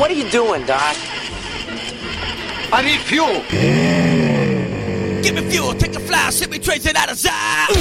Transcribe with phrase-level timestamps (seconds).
[0.00, 0.96] what are you doing, Doc?
[2.72, 3.42] I need fuel.
[5.22, 7.76] Give me fuel, take a fly, send me trace it out of sight.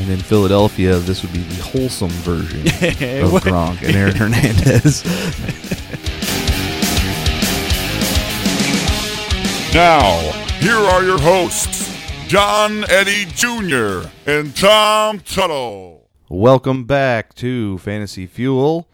[0.00, 5.04] And in Philadelphia, this would be the wholesome version of Gronk and Aaron Hernandez.
[9.72, 11.88] Now, here are your hosts,
[12.26, 14.08] John Eddie Jr.
[14.26, 16.08] and Tom Tuttle.
[16.28, 18.88] Welcome back to Fantasy Fuel.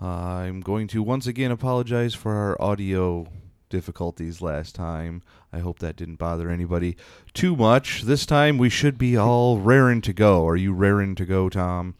[0.00, 3.26] Uh, I'm going to once again apologize for our audio
[3.70, 5.22] difficulties last time.
[5.52, 6.96] I hope that didn't bother anybody
[7.32, 8.02] too much.
[8.02, 10.46] This time we should be all raring to go.
[10.46, 11.94] Are you raring to go, Tom?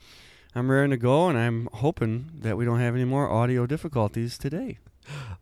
[0.54, 4.38] I'm raring to go, and I'm hoping that we don't have any more audio difficulties
[4.38, 4.78] today.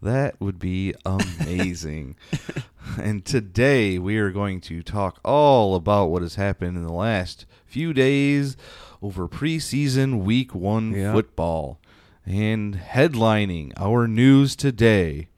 [0.02, 2.16] That would be amazing.
[3.00, 7.46] and today we are going to talk all about what has happened in the last
[7.64, 8.56] few days
[9.02, 11.12] over preseason week one Yeah.
[11.12, 11.80] football
[12.26, 15.28] and headlining our news today.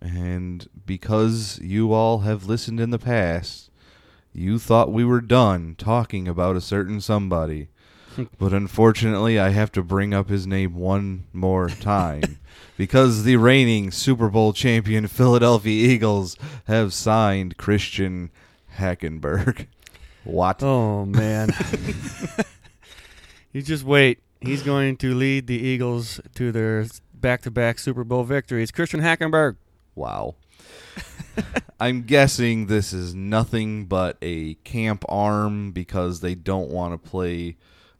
[0.00, 3.70] And because you all have listened in the past,
[4.32, 7.68] you thought we were done talking about a certain somebody.
[8.38, 12.38] but unfortunately, I have to bring up his name one more time
[12.76, 18.30] because the reigning Super Bowl champion Philadelphia Eagles have signed Christian
[18.76, 19.66] Hackenberg.
[20.24, 20.62] What?
[20.62, 21.50] Oh man!
[23.52, 24.20] you just wait.
[24.44, 28.70] He's going to lead the Eagles to their back-to-back Super Bowl victories.
[28.70, 29.56] Christian Hackenberg.
[29.94, 30.34] Wow.
[31.80, 37.56] I'm guessing this is nothing but a camp arm because they don't want to play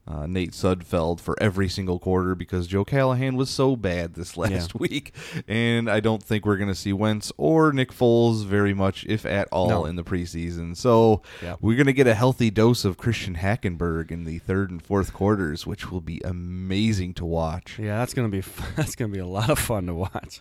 [0.06, 4.74] uh, Nate Sudfeld for every single quarter because Joe Callahan was so bad this last
[4.78, 5.14] week.
[5.48, 9.25] And I don't think we're going to see Wentz or Nick Foles very much, if
[9.25, 9.84] at all, No.
[9.86, 10.77] in the preseason.
[10.77, 11.56] So Yeah.
[11.60, 15.12] we're going to get a healthy dose of Christian Hackenberg in the third and fourth
[15.14, 17.78] quarters, which will be amazing to watch.
[17.78, 18.42] Yeah, that's gonna be
[18.77, 20.41] that's gonna be a lot of fun to watch.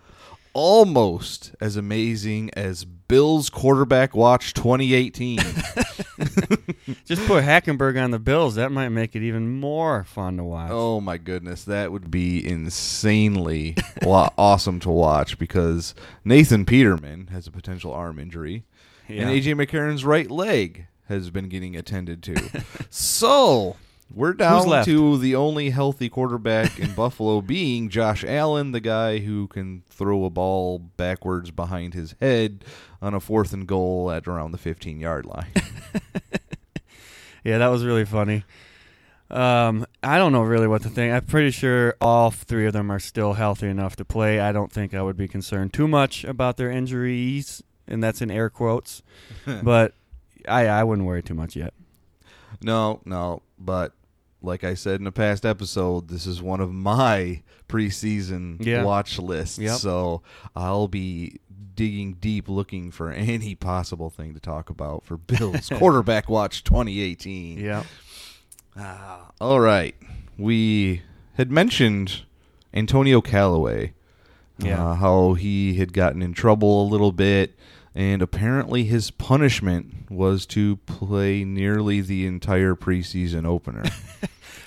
[0.54, 5.40] Almost as amazing as Bills quarterback watch 2018.
[7.06, 8.56] Just put Hackenberg on the Bills.
[8.56, 10.70] That might make it even more fun to watch.
[10.72, 13.76] oh my goodness, that would be insanely
[14.06, 15.94] awesome to watch because
[16.24, 18.64] Nathan Peterman has a potential arm injury
[19.08, 19.28] Yeah.
[19.28, 22.64] and AJ McCarron's right leg has been getting attended to.
[22.90, 23.76] so,
[24.12, 29.48] we're down to the only healthy quarterback in Buffalo being Josh Allen, the guy who
[29.48, 32.66] can throw a ball backwards behind his head
[33.02, 35.52] on a fourth and goal at around the 15 yard line.
[37.44, 38.46] Yeah, that was really funny.
[39.30, 41.14] Um, I don't know really what to think.
[41.14, 44.40] I'm pretty sure all three of them are still healthy enough to play.
[44.40, 48.32] I don't think I would be concerned too much about their injuries, and that's in
[48.32, 49.02] air quotes.
[49.64, 49.94] but
[50.48, 51.74] I I wouldn't worry too much yet.
[52.64, 53.94] No, no, but
[54.42, 58.84] like I said in a past episode, this is one of my preseason Yeah.
[58.84, 59.58] watch lists.
[59.60, 59.78] Yep.
[59.78, 60.22] So
[60.56, 61.40] I'll be
[61.76, 67.58] digging deep looking for any possible thing to talk about for Bills quarterback watch 2018.
[67.60, 67.84] Yeah.
[68.78, 69.96] Ah, all right.
[70.38, 71.02] We
[71.36, 72.24] had mentioned
[72.74, 73.94] Antonio Callaway.
[74.60, 74.84] Yeah.
[74.92, 77.56] Uh, how he had gotten in trouble a little bit,
[77.96, 83.84] and apparently his punishment was to play nearly the entire preseason opener.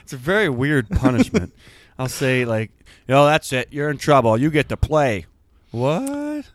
[0.06, 1.52] It's a very weird punishment.
[1.98, 2.70] I'll say like,
[3.08, 3.72] "Yo, that's it.
[3.72, 4.38] You're in trouble.
[4.38, 5.26] You get to play."
[5.72, 6.48] What?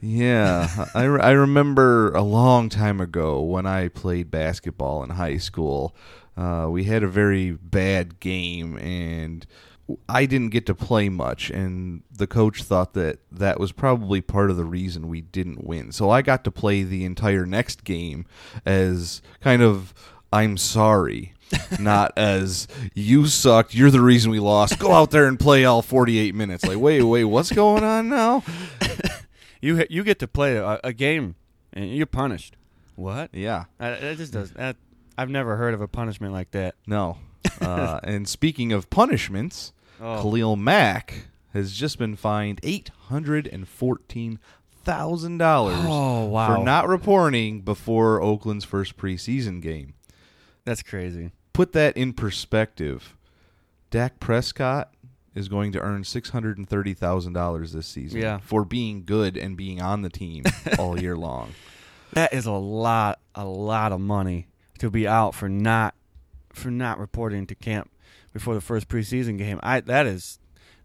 [0.00, 5.36] Yeah, I, re- I remember a long time ago when I played basketball in high
[5.36, 5.94] school.
[6.36, 9.46] Uh, we had a very bad game, and
[10.08, 11.50] I didn't get to play much.
[11.50, 15.92] And the coach thought that that was probably part of the reason we didn't win.
[15.92, 18.26] So I got to play the entire next game
[18.66, 19.94] as kind of
[20.32, 21.34] I'm sorry.
[21.80, 23.74] not as you sucked.
[23.74, 24.78] You're the reason we lost.
[24.78, 26.62] Go out there and play all 48 minutes.
[26.62, 28.42] Like, wait, wait, what's going on now?
[29.60, 31.34] You you get to play a, a game
[31.72, 32.56] and you're punished.
[32.94, 33.34] What?
[33.34, 33.64] Yeah.
[33.78, 34.76] That just does that.
[35.16, 36.74] I've never heard of a punishment like that.
[36.86, 37.18] No.
[37.60, 40.22] Uh, and speaking of punishments, Oh.
[40.22, 44.38] Khalil Mack has just been fined eight hundred and fourteen
[44.84, 46.56] thousand dollars Oh, wow.
[46.56, 49.94] for not reporting before Oakland's first preseason game.
[50.64, 51.32] That's crazy.
[51.52, 53.16] Put that in perspective.
[53.90, 54.92] Dak Prescott
[55.34, 58.38] is going to earn six hundred and thirty thousand dollars this season Yeah.
[58.38, 60.44] for being good and being on the team
[60.78, 61.54] all year long.
[62.12, 64.46] That is a lot, a lot of money
[64.78, 65.94] to be out for not
[66.52, 67.90] for not reporting to camp
[68.32, 69.58] before the first preseason game.
[69.62, 70.38] I that is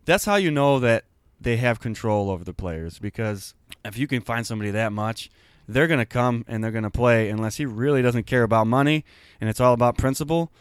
[0.05, 1.05] that's how you know that
[1.39, 3.53] they have control over the players because
[3.83, 5.29] if you can find somebody that much,
[5.67, 8.67] they're going to come and they're going to play unless he really doesn't care about
[8.67, 9.03] money
[9.41, 10.51] and it's all about principle.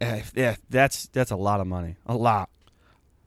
[0.00, 1.96] Eh, Yeah, that's that's a lot of money.
[2.06, 2.48] A lot.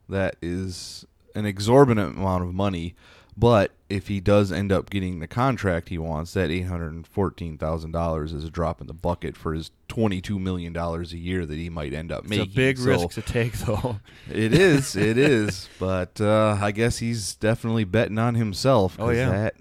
[0.10, 2.94] that is an exorbitant amount of money.
[3.36, 7.06] But if he does end up getting the contract he wants, that eight hundred and
[7.08, 11.18] fourteen thousand dollars is a drop in the bucket for his twenty-two million dollars a
[11.18, 12.46] year that he might end up It's making.
[12.46, 14.00] It's a big So risk to take, though.
[14.30, 15.68] It is, it is.
[15.80, 18.98] But uh, I guess he's definitely betting on himself.
[19.00, 19.30] Oh yeah.
[19.30, 19.56] that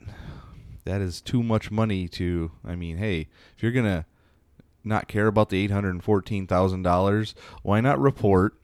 [0.85, 2.51] that is too much money to.
[2.65, 4.05] I mean, hey, if you're gonna
[4.85, 8.55] not care about the eight hundred and fourteen thousand dollars, why not report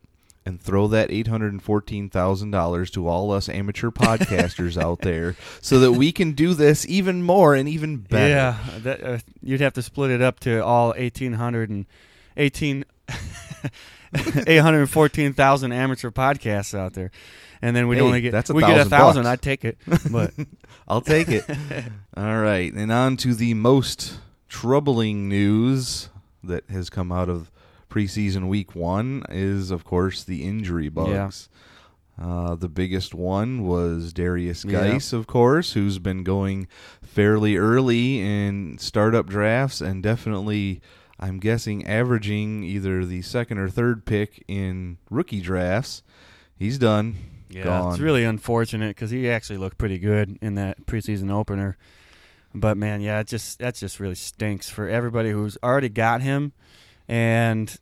[0.49, 5.01] and throw that eight hundred and fourteen thousand dollars to all us amateur podcasters out
[5.03, 8.29] there, so that we can do this even more and even better.
[8.29, 11.87] Yeah, that, uh, you'd have to split it up to all 1,800 and
[12.37, 12.85] 18
[14.47, 17.11] 814,000 amateur podcasts out there.
[17.61, 19.23] And then we'd Hey, only get that's a we get a thousand thousand.
[19.25, 19.33] bucks.
[19.33, 19.79] I'd take it,
[20.13, 20.33] but
[20.87, 21.45] I'll take it.
[22.17, 24.19] All right, and on to the most
[24.49, 26.09] troubling news
[26.45, 27.51] that has come out of
[27.99, 31.49] preseason week one is, of course, the injury bugs.
[32.21, 34.91] Uh, the biggest one was Derrius Yeah.
[34.91, 36.67] Guice, of course, who's been going
[37.03, 40.81] fairly early in startup drafts and definitely,
[41.21, 46.03] I'm guessing, averaging either the second or third pick in rookie drafts.
[46.57, 47.17] He's done.
[47.49, 47.93] yeah, gone.
[47.93, 51.77] it's really unfortunate because he actually looked pretty good in that preseason opener.
[52.53, 56.53] But man, yeah, it just that just really stinks for everybody who's already got him,
[57.07, 57.77] and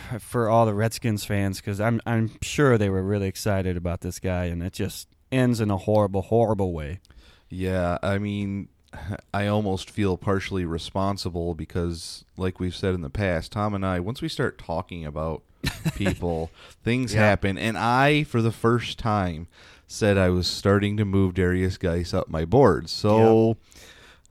[0.20, 4.18] for all the Redskins fans because I'm I'm sure they were really excited about this
[4.18, 7.00] guy, and it just ends in a horrible, horrible way.
[7.48, 8.68] Yeah, I mean,
[9.34, 14.00] I almost feel partially responsible because, like we've said in the past, Tom and I,
[14.00, 15.42] once we start talking about
[15.94, 16.50] people,
[16.82, 17.20] things Yeah.
[17.20, 17.56] happen.
[17.58, 19.46] And I, for the first time,
[19.86, 22.88] said I was starting to move Derrius Guice up my board.
[22.88, 23.56] So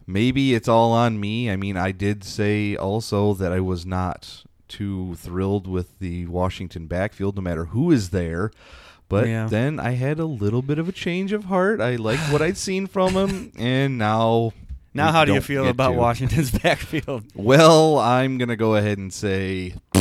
[0.07, 1.49] maybe it's all on me.
[1.49, 6.87] I mean, I did say also that I was not too thrilled with the Washington
[6.87, 8.51] backfield, no matter who is there.
[9.09, 9.47] But Yeah.
[9.47, 11.81] then I had a little bit of a change of heart.
[11.81, 14.53] I liked what I'd seen from him, and now.
[14.93, 15.97] Now, how do you feel about to.
[15.97, 17.23] Washington's backfield?
[17.35, 19.75] Well, I'm gonna go ahead and say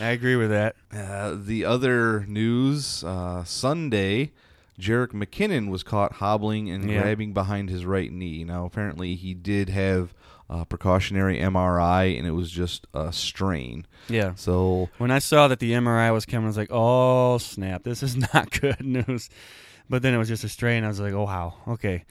[0.00, 0.76] I agree with that.
[0.94, 4.32] uh, the other news uh, Sunday.
[4.80, 7.00] Jerick McKinnon was caught hobbling and Yeah.
[7.02, 8.44] grabbing behind his right knee.
[8.44, 10.14] Now, apparently, he did have
[10.50, 13.86] a precautionary MRI, and it was just a strain.
[14.08, 14.32] Yeah.
[14.36, 17.82] So, When I saw that the MRI was coming, I was like, "Oh snap!
[17.84, 19.28] This is not good news."
[19.90, 20.84] But then it was just a strain.
[20.84, 22.04] I was like, "Oh wow, okay,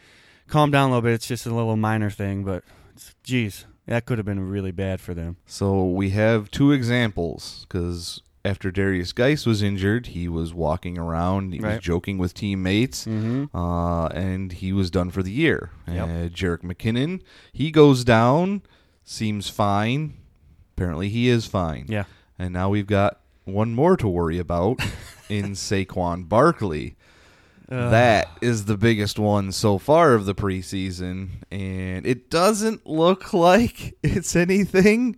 [0.48, 1.14] calm down a little bit.
[1.14, 2.64] It's just a little minor thing, but
[2.96, 7.66] it's- geez, that could have been really bad for them." so we have two examples
[7.68, 13.06] because after Derrius Guice was injured, he was walking around, he was joking with teammates.
[13.06, 13.56] Mm-hmm.
[13.56, 15.72] uh, and he was done for the year.
[15.88, 16.04] Yep.
[16.04, 18.62] Uh, Jerick McKinnon, he goes down,
[19.04, 20.18] seems fine.
[20.76, 21.86] Apparently, he is fine.
[21.90, 22.06] Yeah.
[22.40, 24.80] And now we've got one more to worry about
[25.30, 26.96] in Saquon Barkley.
[27.70, 33.34] Uh, that is the biggest one so far of the preseason, and it doesn't look
[33.34, 35.18] like it's anything.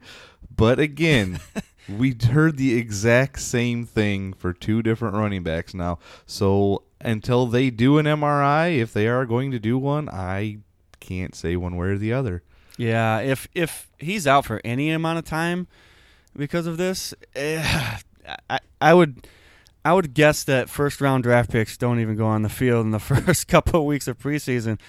[0.56, 1.40] But again,
[1.98, 6.00] we heard the exact same thing for two different running backs now.
[6.26, 10.60] So until they do an MRI, if they are going to do one, I
[11.00, 12.44] can't say one way or the other.
[12.78, 15.68] Yeah, if if he's out for any amount of time
[16.36, 17.98] because of this, eh,
[18.50, 19.28] I I would
[19.84, 22.92] I would guess that first round draft picks don't even go on the field in
[22.92, 24.80] the first couple of weeks of preseason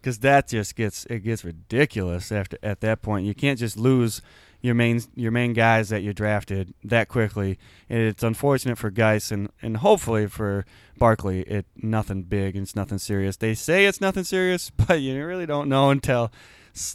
[0.00, 3.26] because that just gets it gets ridiculous after at that point.
[3.26, 4.20] You can't just lose
[4.60, 7.58] your main your main guys that you drafted that quickly.
[7.88, 10.66] It's unfortunate for Guice and and hopefully for
[10.98, 13.36] Barkley, it nothing big and it's nothing serious.
[13.36, 16.32] They say it's nothing serious, but you really don't know until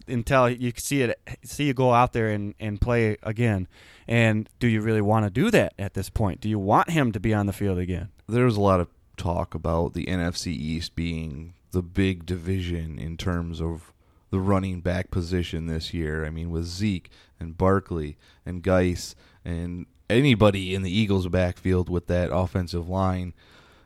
[0.07, 3.67] until you see it see you go out there and, and play again
[4.07, 7.11] and do you really want to do that at this point do you want him
[7.11, 10.47] to be on the field again There was a lot of talk about the NFC
[10.47, 13.91] East being the big division in terms of
[14.33, 16.25] the running back position this year.
[16.25, 19.13] I mean, with Zeke and Barkley and Guice
[19.45, 23.35] and anybody in the Eagles' backfield with that offensive line,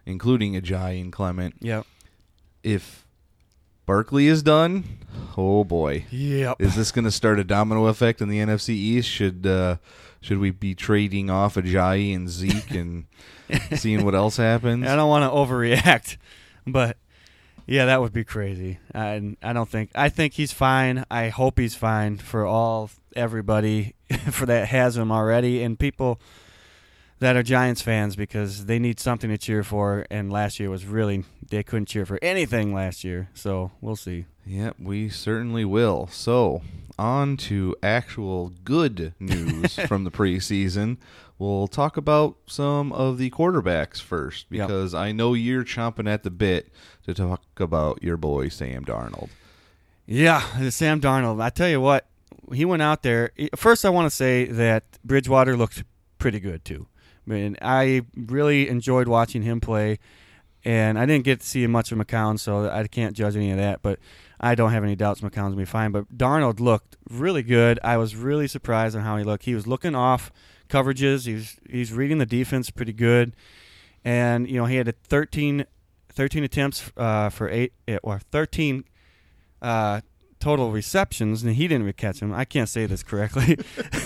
[0.06, 1.56] including Ajayi and Clement.
[1.60, 1.86] yep
[2.64, 3.06] If
[3.86, 4.86] Barkley is done,
[5.36, 9.10] oh boy, yep is this going to start a domino effect in the NFC East?
[9.10, 9.76] Should uh,
[10.22, 13.04] should we be trading off Ajayi and Zeke and
[13.76, 14.88] seeing what else happens?
[14.88, 16.16] i don't want to overreact
[16.66, 16.96] but
[17.68, 21.60] yeah that would be crazy I, I don't think i think he's fine i hope
[21.60, 23.94] he's fine for all everybody
[24.32, 26.20] for that has him already and people
[27.20, 30.06] that are Giants fans because they need something to cheer for.
[30.10, 33.30] And last year was really they couldn't cheer for anything last year.
[33.34, 34.26] So we'll see.
[34.46, 36.08] Yep, we certainly will.
[36.12, 36.62] So,
[37.00, 40.98] on to actual good news from the preseason,
[41.38, 44.68] we'll talk about some of the quarterbacks first Yep.
[44.68, 46.70] because I know you're chomping at the bit
[47.06, 49.30] to talk about your boy Sam Darnold.
[50.06, 51.42] Yeah, Sam Darnold.
[51.42, 52.08] I tell you what,
[52.54, 53.32] he went out there.
[53.56, 55.84] First, I want to say that Bridgewater looked
[56.18, 56.88] pretty good too.
[57.28, 60.00] I mean, I really enjoyed watching him play,
[60.68, 63.58] and I didn't get to see much of McCown, so I can't judge any of
[63.58, 63.82] that.
[63.82, 64.00] But
[64.38, 65.94] I don't have any doubts McCown's gonna be fine.
[65.94, 67.80] But Darnold looked really good.
[67.86, 69.46] I was really surprised on how he looked.
[69.46, 70.30] He was looking off
[70.68, 71.26] coverages.
[71.26, 73.34] He's he's reading the defense pretty good,
[74.04, 75.66] and you know he had a 13,
[76.10, 77.72] 13 attempts uh, for eight
[78.04, 78.84] or thirteen
[79.62, 80.02] uh,
[80.40, 82.34] total receptions, and he didn't catch him.
[82.34, 83.58] I can't say this correctly.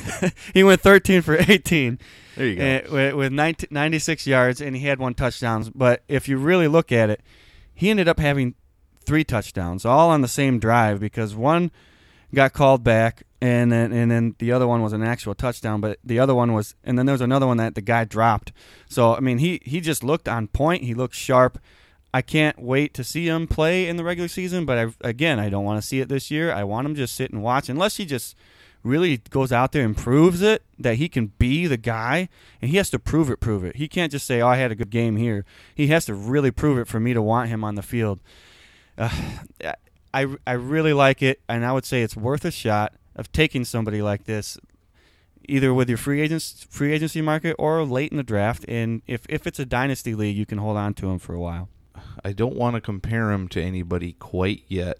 [0.53, 1.99] he went 13 for 18
[2.35, 2.63] There you go.
[2.63, 5.71] eh, with, with 90, 96 yards, and he had one touchdown.
[5.75, 7.21] But if you really look at it,
[7.73, 8.55] he ended up having
[9.05, 11.71] three touchdowns, all on the same drive, because one
[12.33, 15.81] got called back, and then and then the other one was an actual touchdown.
[15.81, 18.51] But the other one was, and then there was another one that the guy dropped.
[18.87, 20.83] So I mean, he he just looked on point.
[20.83, 21.59] He looked sharp.
[22.13, 25.49] I can't wait to see him play in the regular season, but I, again, I
[25.49, 26.51] don't want to see it this year.
[26.51, 28.35] I want him just sit and watch, unless he just
[28.83, 32.27] really goes out there and proves it that he can be the guy,
[32.61, 33.77] and he has to prove it, prove it.
[33.77, 36.51] He can't just say, "Oh, I had a good game here." He has to really
[36.51, 38.19] prove it for me to want him on the field.
[38.97, 39.09] Uh,
[40.13, 43.63] I I really like it, and I would say it's worth a shot of taking
[43.63, 44.57] somebody like this,
[45.47, 48.65] either with your free agents free agency market or late in the draft.
[48.67, 51.39] And if if it's a dynasty league, you can hold on to him for a
[51.39, 51.69] while.
[52.23, 54.97] I don't want to compare him to anybody quite yet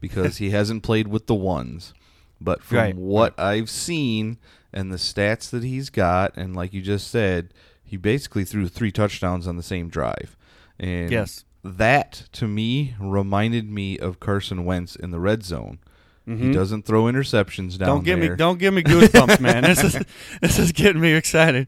[0.00, 1.94] because he hasn't played with the ones.
[2.40, 2.94] But from Right.
[2.96, 4.38] what I've seen
[4.72, 8.90] and the stats that he's got, and like you just said, he basically threw three
[8.92, 10.36] touchdowns on the same drive.
[10.78, 11.44] And Yes.
[11.62, 15.78] that to me reminded me of Carson Wentz in the red zone.
[16.26, 16.54] He Mhm.
[16.54, 18.30] doesn't throw interceptions down Don't give there.
[18.30, 19.62] me don't give me goosebumps, man.
[19.62, 19.98] This is
[20.40, 21.66] this is getting me excited.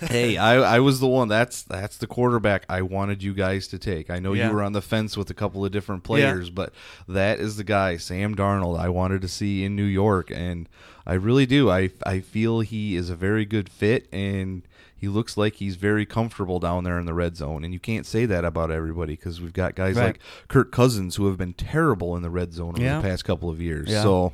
[0.00, 1.28] Hey, I, I was the one.
[1.28, 4.10] That's that's the quarterback I wanted you guys to take.
[4.10, 4.48] I know Yeah.
[4.48, 6.72] you were on the fence with a couple of different players, but
[7.08, 10.68] that is the guy, Sam Darnold, I wanted to see in New York, and
[11.06, 11.70] I really do.
[11.70, 14.62] I I feel he is a very good fit, and
[14.96, 17.62] he looks like he's very comfortable down there in the red zone.
[17.62, 20.06] And you can't say that about everybody because we've got guys Right.
[20.06, 23.02] like Kirk Cousins who have been terrible in the red zone over Yeah.
[23.02, 23.88] the past couple of years.
[23.90, 24.02] Yeah.
[24.02, 24.32] So.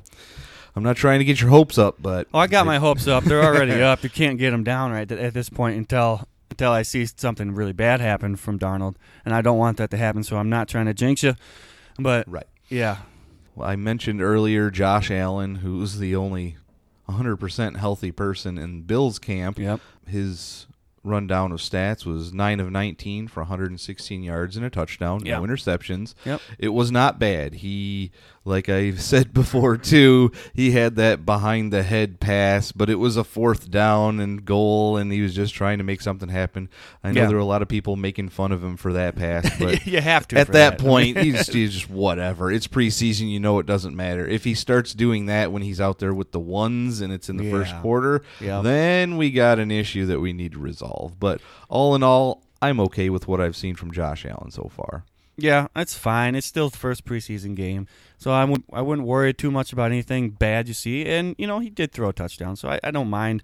[0.77, 3.25] I'm not trying to get your hopes up, but Oh, I got my hopes up.
[3.25, 4.03] They're already up.
[4.05, 7.73] You can't get them down right at this point until until I see something really
[7.73, 10.23] bad happen from Darnold, and I don't want that to happen.
[10.25, 11.35] So I'm not trying to jinx you,
[11.99, 12.47] but right.
[12.69, 12.99] yeah,
[13.55, 16.57] Well, I mentioned earlier Josh Allen, who's the only
[17.09, 19.59] 100% healthy person in Bill's camp.
[19.59, 20.67] yep, His
[21.03, 25.39] rundown of stats was 9 of 19 for 116 yards and a touchdown, Yeah.
[25.39, 26.15] no interceptions.
[26.27, 26.41] Yep.
[26.59, 27.55] It was not bad.
[27.55, 28.11] He,
[28.45, 33.17] like I've said before too, he had that behind the head pass, but it was
[33.17, 36.69] a fourth down and goal, and he was just trying to make something happen.
[37.05, 37.27] I know Yeah.
[37.27, 40.01] there were a lot of people making fun of him for that pass, but you
[40.01, 40.79] have to at that that.
[40.79, 42.51] point, he's, he's just whatever.
[42.51, 44.27] It's preseason, you know it doesn't matter.
[44.27, 47.37] If he starts doing that when he's out there with the ones and it's in
[47.37, 48.63] the first quarter, Yeah.
[48.63, 51.21] then we got an issue that we need to resolve.
[51.21, 55.05] But all in all, I'm okay with what I've seen from Josh Allen so far.
[55.37, 56.35] Yeah, that's fine.
[56.35, 57.87] It's still the first preseason game,
[58.21, 61.07] so I would I wouldn't worry too much about anything bad you see.
[61.07, 63.43] And you know, he did throw a touchdown, so I, I don't mind.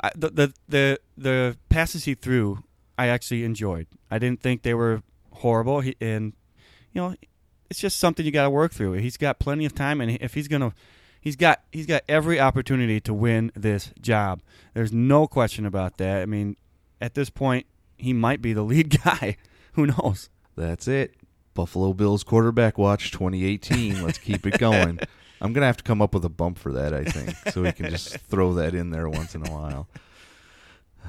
[0.00, 2.62] I, the, the the the passes he threw,
[2.96, 3.88] I actually enjoyed.
[4.08, 5.02] I didn't think they were
[5.32, 5.80] horrible.
[5.80, 6.32] He, and
[6.92, 7.16] you know,
[7.68, 8.92] it's just something you got to work through.
[8.94, 10.72] He's got plenty of time, and if he's gonna,
[11.20, 14.42] he's got he's got every opportunity to win this job.
[14.74, 16.22] There's no question about that.
[16.22, 16.56] I mean,
[17.00, 19.36] at this point, he might be the lead guy.
[19.72, 20.30] Who knows?
[20.56, 21.14] That's it.
[21.58, 24.00] Buffalo Bills quarterback watch 2018.
[24.04, 25.00] Let's keep it going.
[25.40, 27.72] I'm gonna have to come up with a bump for that, I think, so we
[27.72, 29.88] can just throw that in there once in a while.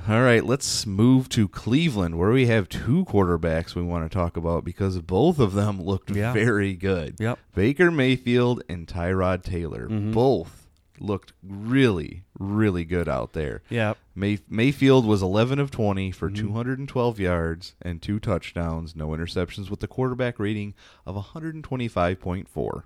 [0.08, 4.38] All right, let's move to Cleveland, where we have two quarterbacks we want to talk
[4.38, 6.34] about because both of them looked Yeah.
[6.34, 7.18] very good.
[7.20, 7.38] Yep.
[7.54, 10.14] Baker Mayfield and Tyrod Taylor Mhm.
[10.14, 10.59] both
[11.02, 13.62] looked really, really good out there.
[13.70, 13.94] Yeah.
[14.16, 16.36] May- Mayfield was 11 of 20 for Mhm.
[16.38, 20.74] 212 yards and two touchdowns, no interceptions, with a quarterback rating
[21.06, 22.84] of 125.4.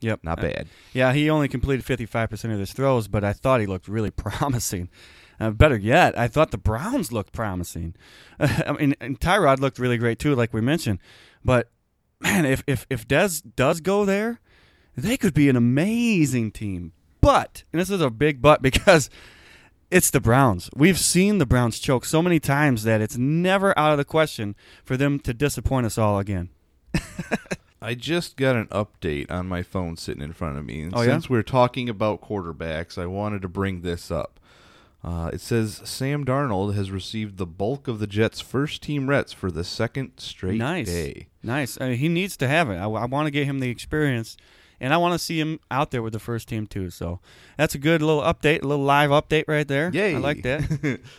[0.00, 0.20] Yep.
[0.24, 0.68] Not Uh, bad.
[0.92, 4.88] Yeah, he only completed 55% of his throws, but I thought he looked really promising.
[5.40, 7.94] Uh, better yet, I thought the Browns looked promising.
[8.40, 10.98] I mean, and Tyrod looked really great too, like we mentioned.
[11.44, 11.70] But
[12.20, 14.40] man, if if if Dez does go there,
[14.96, 16.92] they could be an amazing team.
[17.22, 19.08] But and this is a big but because
[19.90, 20.68] it's the Browns.
[20.76, 24.54] We've seen the Browns choke so many times that it's never out of the question
[24.84, 26.50] for them to disappoint us all again.
[27.82, 30.82] I just got an update on my phone sitting in front of me.
[30.82, 31.12] And Oh, yeah?
[31.12, 34.38] since we're talking about quarterbacks, I wanted to bring this up.
[35.04, 39.32] Uh, it says Sam Darnold has received the bulk of the Jets' first team reps
[39.32, 41.26] for the second straight nice, day.
[41.42, 41.76] nice.
[41.80, 42.76] I mean, he needs to have it.
[42.76, 44.36] I, want to get him the experience,
[44.82, 46.90] and I want to see him out there with the first team too.
[46.90, 47.20] So
[47.56, 49.90] that's a good little update, a little live update right there.
[49.94, 50.14] Yay.
[50.16, 51.00] I like that.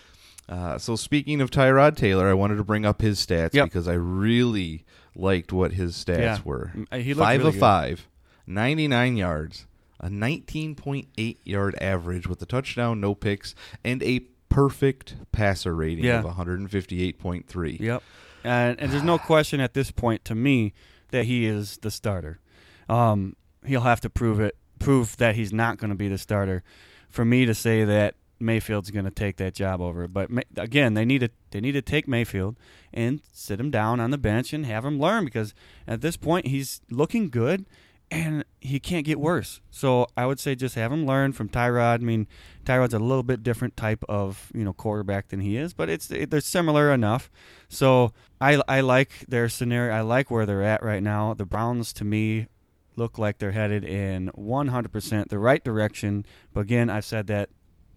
[0.49, 3.63] Uh, so speaking of Tyrod Taylor, I wanted to bring up his stats Yep.
[3.65, 4.83] because I really
[5.15, 6.37] liked what his stats Yeah.
[6.43, 6.73] were.
[6.75, 7.59] Mm, he looked five really of good.
[7.61, 8.07] five,
[8.45, 9.67] 99 yards,
[10.01, 13.55] a 19.8 yard average with a touchdown, no picks,
[13.85, 16.19] and a perfect passer rating Yeah.
[16.19, 17.77] of 158.3.
[17.79, 18.03] Yep.
[18.43, 20.73] And, and there's no question at this point to me
[21.11, 22.41] that he is the starter.
[22.89, 26.63] Um, he'll have to prove it, prove that he's not going to be the starter,
[27.09, 30.07] for me to say that Mayfield's going to take that job over.
[30.07, 32.57] But again, they need to they need to take Mayfield
[32.93, 35.53] and sit him down on the bench and have him learn because
[35.87, 37.65] at this point he's looking good
[38.11, 39.61] and he can't get worse.
[39.71, 41.95] So I would say just have him learn from Tyrod.
[41.95, 42.27] I mean,
[42.65, 46.07] Tyrod's a little bit different type of you know quarterback than he is, but it's
[46.07, 47.31] they're similar enough.
[47.69, 49.93] So I I like their scenario.
[49.93, 51.33] I like where they're at right now.
[51.33, 52.47] The Browns to me
[52.95, 56.25] look like they're headed in 100% the right direction.
[56.53, 57.49] But again, I've said that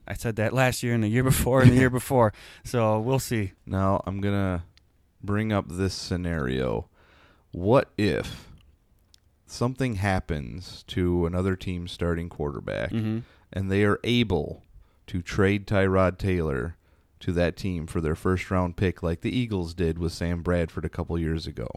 [0.08, 2.32] I said that last year and the year before and the year before.
[2.64, 3.52] So we'll see.
[3.66, 4.64] Now I'm gonna
[5.22, 6.88] bring up this scenario.
[7.50, 8.48] What if
[9.46, 13.22] something happens to another team's starting quarterback Mhm.
[13.52, 14.62] and they are able
[15.06, 16.76] to trade Tyrod Taylor
[17.20, 20.84] to that team for their first round pick like the Eagles did with Sam Bradford
[20.84, 21.68] a couple years ago?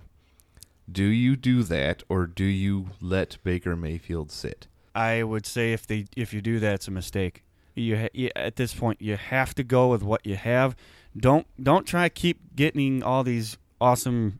[0.91, 4.67] Do you do that or do you let Baker Mayfield sit?
[4.95, 7.43] I would say if they if you do that, it's a mistake.
[7.75, 10.75] You, ha- you at this point you have to go with what you have.
[11.17, 14.39] Don't don't try to keep getting all these awesome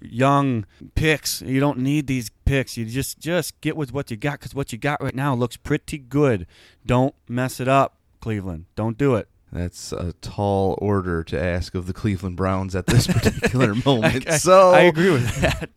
[0.00, 1.42] young picks.
[1.42, 2.76] You don't need these picks.
[2.76, 5.56] You just just get with what you got because what you got right now looks
[5.56, 6.46] pretty good.
[6.84, 8.66] Don't mess it up, Cleveland.
[8.74, 9.28] Don't do it.
[9.52, 14.28] That's a tall order to ask of the Cleveland Browns at this particular moment.
[14.28, 15.70] I, so I agree with that.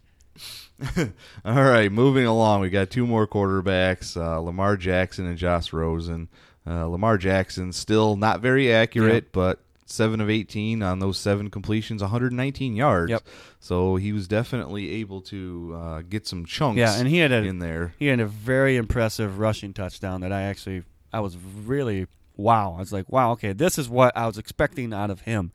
[1.45, 2.61] All right, moving along.
[2.61, 6.29] We got two more quarterbacks, uh, Lamar Jackson and Josh Rosen.
[6.65, 9.31] Uh, Lamar Jackson still not very accurate, Yep.
[9.33, 13.11] but seven of eighteen on those seven completions, 119 yards.
[13.11, 13.23] Yep.
[13.59, 16.77] So he was definitely able to uh, get some chunks.
[16.79, 17.93] Yeah, and he had a in there.
[17.99, 22.73] he had a very impressive rushing touchdown that I actually I was really wow.
[22.75, 25.51] I was like, wow, okay, this is what I was expecting out of him.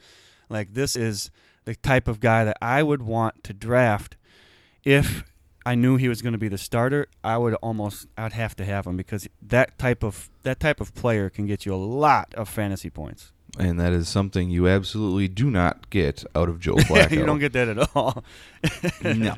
[0.48, 1.30] Like this is
[1.64, 4.16] the type of guy that I would want to draft
[4.84, 5.24] if
[5.66, 7.08] I knew he was going to be the starter.
[7.22, 10.94] I would almost I'd have to have him because that type of that type of
[10.94, 13.32] player can get you a lot of fantasy points.
[13.58, 17.10] And that is something you absolutely do not get out of Joe Flacco.
[17.12, 18.22] you don't get that at all.
[19.04, 19.34] no.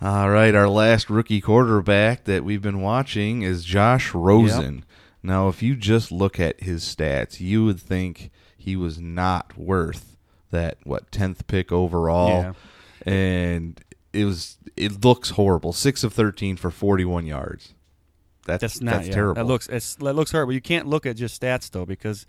[0.00, 4.84] All right, our last rookie quarterback that we've been watching is Josh Rosen.
[5.24, 10.16] Now, if you just look at his stats, you would think he was not worth
[10.52, 12.54] that what tenth pick overall,
[13.04, 13.12] Yeah.
[13.12, 13.80] and
[14.12, 14.58] it was.
[14.76, 15.72] It looks horrible.
[15.72, 17.74] Six of thirteen for forty-one yards.
[18.46, 19.14] That's That's not that's yeah.
[19.14, 19.34] terrible.
[19.34, 20.54] That looks it's, that looks horrible.
[20.54, 22.26] You can't look at just stats though because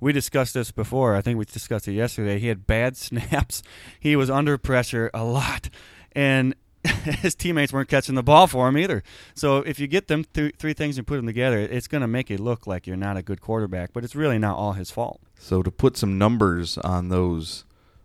[0.00, 1.16] we discussed this before.
[1.16, 2.38] I think we discussed it yesterday.
[2.38, 3.62] He had bad snaps.
[3.98, 5.68] He was under pressure a lot,
[6.12, 6.54] and
[6.86, 9.02] his teammates weren't catching the ball for him either.
[9.34, 12.06] So if you get them th- three things and put them together, it's going to
[12.06, 13.92] make it look like you're not a good quarterback.
[13.92, 15.20] But it's really not all his fault.
[15.40, 17.64] So to put some numbers on those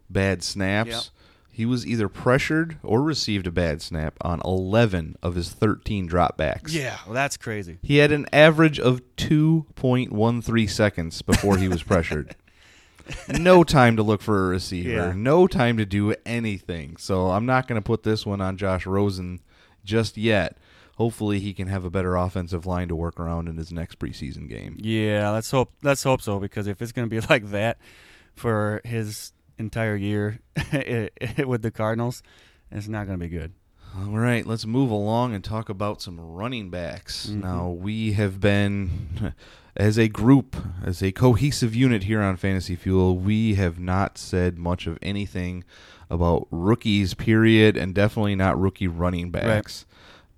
[0.09, 1.01] bad snaps, Yep.
[1.51, 6.71] He was either pressured or received a bad snap on 11 of his 13 dropbacks.
[6.71, 7.77] Yeah, well, that's crazy.
[7.81, 12.35] He had an average of 2.13 seconds before he was pressured.
[13.27, 14.89] no time to look for a receiver.
[14.89, 15.13] Yeah.
[15.15, 16.95] No time to do anything.
[16.97, 19.41] So I'm not going to put this one on Josh Rosen
[19.83, 20.57] just yet.
[20.95, 24.47] Hopefully he can have a better offensive line to work around in his next preseason
[24.47, 24.77] game.
[24.79, 27.77] Yeah, let's hope let's hope so because if it's going to be like that
[28.35, 30.39] for his entire year
[31.45, 32.21] with the Cardinals,
[32.71, 33.53] it's not going to be good.
[33.97, 37.27] All right, let's move along and talk about some running backs.
[37.29, 37.41] Mhm.
[37.43, 39.33] Now, we have been,
[39.75, 44.57] as a group, as a cohesive unit here on Fantasy Fuel, we have not said
[44.57, 45.65] much of anything
[46.09, 49.85] about rookies, period, and definitely not rookie running backs.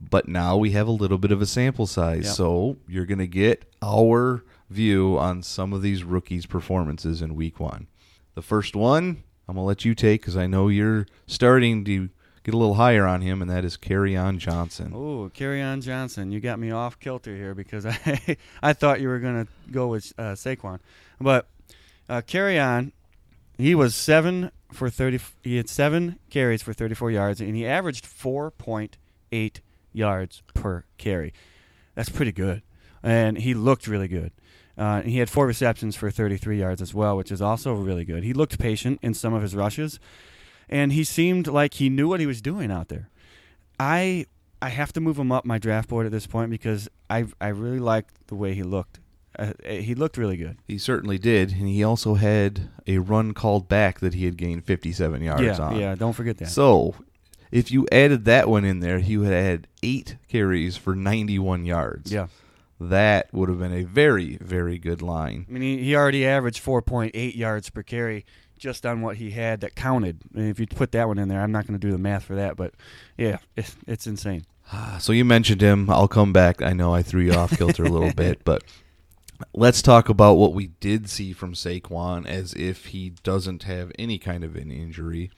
[0.01, 2.33] But now we have a little bit of a sample size, Yep.
[2.33, 7.59] so you're going to get our view on some of these rookies' performances in week
[7.59, 7.85] one.
[8.35, 12.09] The first one, I'm going to let you take because I know you're starting to
[12.43, 14.91] get a little higher on him, and that is Kerryon Johnson.
[14.95, 16.31] Oh, Kerryon Johnson.
[16.31, 19.87] You got me off kilter here because I I thought you were going to go
[19.87, 20.79] with uh, Saquon.
[21.21, 21.47] But
[22.09, 22.91] uh, Kerryon,
[23.57, 28.05] he was 7 for 30 he had 7 carries for 34 yards and he averaged
[28.05, 29.59] 4.8
[29.93, 31.33] yards per carry.
[31.95, 32.63] That's pretty good.
[33.03, 34.31] And he looked really good.
[34.77, 38.23] Uh, he had four receptions for 33 yards as well, which is also really good.
[38.23, 39.99] He looked patient in some of his rushes,
[40.67, 43.09] and he seemed like he knew what he was doing out there.
[43.79, 44.25] I
[44.61, 47.49] I have to move him up my draft board at this point because I I
[47.49, 48.99] really liked the way he looked.
[49.37, 50.57] Uh, he looked really good.
[50.67, 54.63] He certainly did, and he also had a run called back that he had gained
[54.63, 55.79] 57 yards yeah, on.
[55.79, 55.95] yeah.
[55.95, 56.49] Don't forget that.
[56.49, 56.95] So,
[57.51, 61.65] if you added that one in there, he would have had eight carries for 91
[61.65, 62.11] yards.
[62.11, 62.27] yeah.
[62.79, 65.45] That would have been a very, very good line.
[65.47, 68.25] I mean, he, he already averaged 4.8 yards per carry
[68.57, 70.21] just on what he had that counted.
[70.35, 72.23] And if you put that one in there, I'm not going to do the math
[72.23, 72.73] for that, but
[73.17, 74.45] yeah, it's, it's insane.
[74.99, 75.89] So you mentioned him.
[75.89, 76.61] I'll come back.
[76.61, 78.63] I know I threw you off kilter a little bit, but
[79.53, 84.17] let's talk about what we did see from Saquon as if he doesn't have any
[84.17, 85.29] kind of an injury.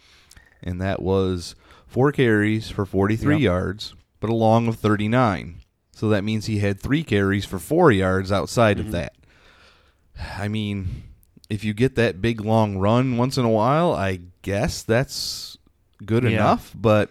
[0.63, 1.55] And that was
[1.87, 3.41] four carries for 43 Yep.
[3.41, 5.61] yards, but a long of 39.
[5.95, 8.87] So that means he had three carries for four yards outside Mm-hmm.
[8.87, 9.15] of that.
[10.37, 11.03] I mean,
[11.49, 15.57] if you get that big long run once in a while, I guess that's
[16.05, 16.29] good Yeah.
[16.31, 17.09] enough, but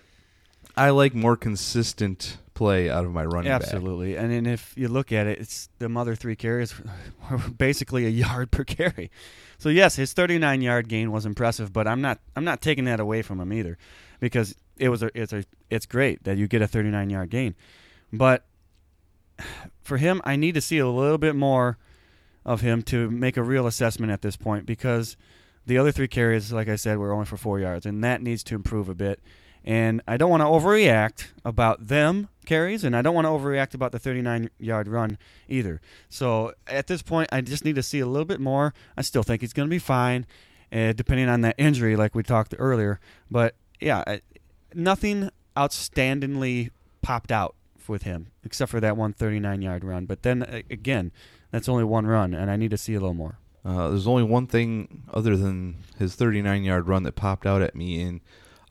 [0.76, 3.62] I like more consistent play out of my running back.
[3.62, 4.16] Absolutely.
[4.16, 6.74] And then if you look at it, it's the other three carries
[7.30, 9.10] were basically a yard per carry.
[9.58, 13.00] So yes, his 39 yard gain was impressive, but I'm not I'm not taking that
[13.00, 13.76] away from him either
[14.20, 17.54] because it was a it's a it's great that you get a 39 yard gain.
[18.12, 18.44] But
[19.82, 21.78] for him, I need to see a little bit more
[22.44, 25.16] of him to make a real assessment at this point because
[25.66, 28.42] the other three carries, like I said, were only for four yards, and that needs
[28.44, 29.20] to improve a bit.
[29.64, 33.72] And I don't want to overreact about them carries, and I don't want to overreact
[33.72, 35.16] about the 39 yard run
[35.48, 35.80] either.
[36.10, 38.74] So at this point, I just need to see a little bit more.
[38.96, 40.26] I still think he's going to be fine,
[40.70, 43.00] uh, depending on that injury, like we talked earlier.
[43.30, 44.20] But yeah, I,
[44.74, 46.70] nothing outstandingly
[47.00, 47.54] popped out
[47.88, 50.06] with him, except for that one 39 yard run.
[50.06, 51.12] But then uh, again,
[51.50, 53.38] that's only one run, and I need to see a little more.
[53.64, 57.74] Uh, there's only one thing other than his 39 yard run that popped out at
[57.74, 58.20] me, and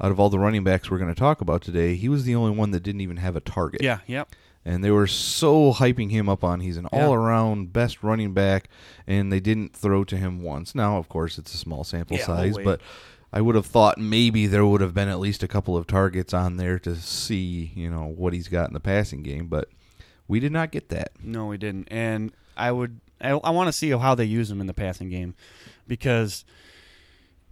[0.01, 2.35] out of all the running backs we're going to talk about today, he was the
[2.35, 3.81] only one that didn't even have a target.
[3.81, 4.29] Yeah, yep.
[4.65, 7.05] And they were so hyping him up on he's an Yeah.
[7.07, 8.69] all around best running back,
[9.07, 10.73] and they didn't throw to him once.
[10.73, 12.79] Now, of course, it's a small sample Yeah, size, but
[13.35, 16.35] I would have thought maybe there would have been at least a couple of targets
[16.35, 19.69] on there to see, you know, what he's got in the passing game, but
[20.27, 21.13] we did not get that.
[21.23, 21.87] No, we didn't.
[21.89, 25.09] And I would, I, I want to see how they use him in the passing
[25.09, 25.33] game,
[25.87, 26.45] because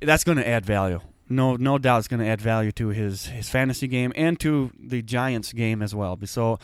[0.02, 1.00] that's going to add value.
[1.28, 4.72] No, no doubt, it's going to add value to his his fantasy game and to
[4.78, 6.20] the Giants game as well.
[6.26, 6.60] So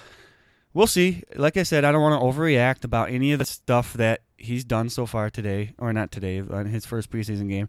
[0.75, 1.23] we'll see.
[1.36, 4.63] Like I said, I don't want to overreact about any of the stuff that he's
[4.63, 7.67] done so far today, or not today, on his first preseason game.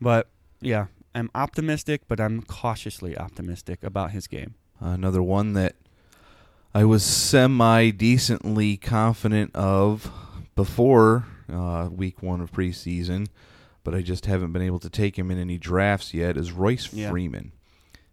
[0.00, 0.28] But
[0.60, 4.54] yeah, I'm optimistic, but I'm cautiously optimistic about his game.
[4.80, 5.74] Another one that
[6.74, 10.10] I was semi decently confident of
[10.54, 13.28] before uh, week one of preseason,
[13.84, 16.92] but I just haven't been able to take him in any drafts yet, is Royce
[16.92, 17.10] Yeah.
[17.10, 17.52] Freeman.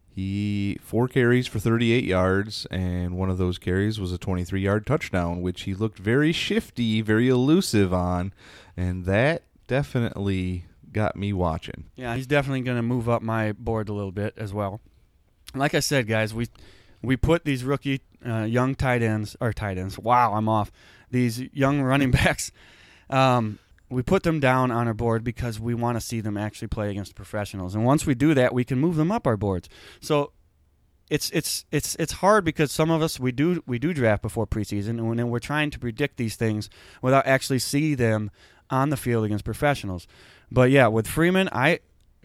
[0.09, 4.87] He four carries for 38 yards, and one of those carries was a 23 yard
[4.87, 8.31] touchdown, which he looked very shifty, very elusive on,
[8.77, 11.83] and that definitely got me watching.
[11.97, 14.79] Yeah, he's definitely going to move up my board a little bit as well.
[15.53, 16.47] Like I said, guys, we
[17.03, 19.99] we put these rookie uh, young tight ends or tight ends.
[19.99, 20.71] Wow, I'm off.
[21.11, 22.51] These young running backs.
[23.09, 26.69] Um, we put them down on our board because we want to see them actually
[26.69, 27.75] play against professionals.
[27.75, 29.69] And once we do that, we can move them up our boards.
[29.99, 30.31] So
[31.09, 34.47] it's it's it's it's hard because some of us we do we do draft before
[34.47, 36.69] preseason, and then we're trying to predict these things
[37.01, 38.31] without actually see them
[38.69, 40.07] on the field against professionals.
[40.51, 41.79] But yeah, with Freeman, I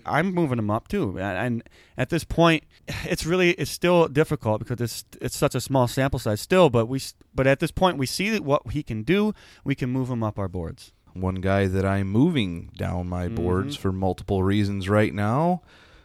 [0.06, 1.62] I'm moving him up too, and,
[1.96, 2.64] at this point,
[3.04, 6.70] it's really it's still difficult because it's it's such a small sample size still.
[6.70, 7.00] But we
[7.35, 9.35] but at this point, we see what he can do.
[9.64, 10.92] We can move him up our boards.
[11.12, 13.35] One guy that I'm moving down my mm-hmm.
[13.35, 15.62] boards for multiple reasons right now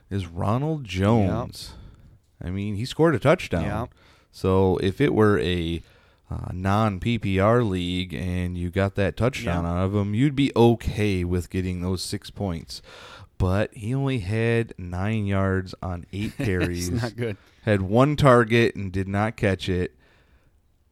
[0.09, 1.73] is Ronald Jones.
[2.43, 3.63] I mean, he scored a touchdown.
[3.63, 3.93] Yep.
[4.31, 5.81] So if it were a
[6.29, 9.71] uh, non PPR league and you got that touchdown Yeah.
[9.71, 12.81] out of him, you'd be okay with getting those six points.
[13.37, 16.89] But he only had nine yards on eight carries.
[16.89, 17.37] Not good.
[17.63, 19.93] Had one target and did not catch it.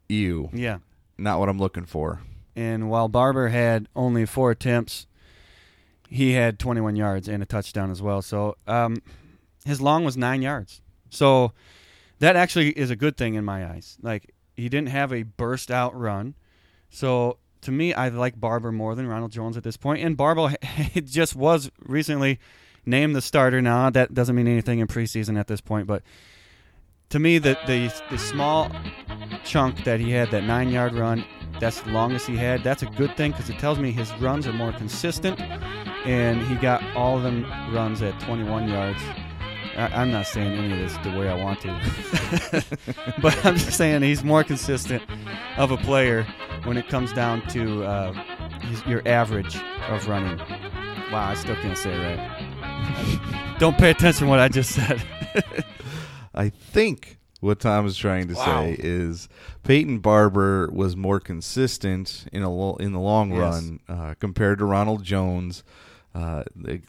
[0.09, 0.49] Ew.
[0.53, 0.79] Yeah.
[1.17, 2.21] Not what I'm looking for.
[2.55, 5.07] And while Barber had only four attempts,
[6.09, 8.21] he had 21 yards and a touchdown as well.
[8.21, 9.01] So um,
[9.65, 10.81] his long was nine yards.
[11.09, 11.53] So
[12.19, 13.97] that actually is a good thing in my eyes.
[14.01, 16.35] Like he didn't have a burst out run.
[16.89, 20.03] So to me, I like Barber more than Ronald Jones at this point.
[20.03, 20.55] And Barber
[21.03, 22.39] just was recently.
[22.85, 23.89] named the starter now.
[23.89, 26.03] That doesn't mean anything in preseason at this point, but
[27.09, 28.69] to me, the the, the small
[29.43, 31.23] chunk that he had, that nine yard run,
[31.59, 32.63] that's the longest he had.
[32.63, 35.39] That's a good thing because it tells me his runs are more consistent,
[36.05, 38.99] and he got all of them runs at 21 yards.
[39.77, 42.63] I, I'm not saying any of this the way I want to,
[43.21, 45.03] but I'm just saying he's more consistent
[45.57, 46.23] of a player
[46.63, 48.13] when it comes down to uh,
[48.61, 49.55] his, your average
[49.89, 50.37] of running.
[51.11, 53.55] Wow, I still can't say it right.
[53.59, 55.01] Don't pay attention to what I just said.
[56.33, 58.45] I think what Tom is trying to Wow.
[58.63, 59.27] say is
[59.63, 63.39] Peyton Barber was more consistent in a lo- in the long Yes.
[63.39, 65.63] run uh, compared to Ronald Jones.
[66.15, 66.43] Uh,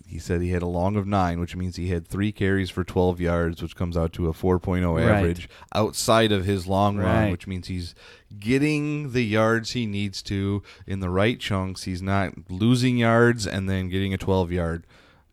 [0.06, 2.84] he said he had a long of nine, which means he had three carries for
[2.84, 5.16] 12 yards, which comes out to a 4.0 Right.
[5.16, 7.94] average outside of his long run, which means he's
[8.38, 11.84] getting the yards he needs to in the right chunks.
[11.84, 14.86] He's not losing yards and then getting a 12 yard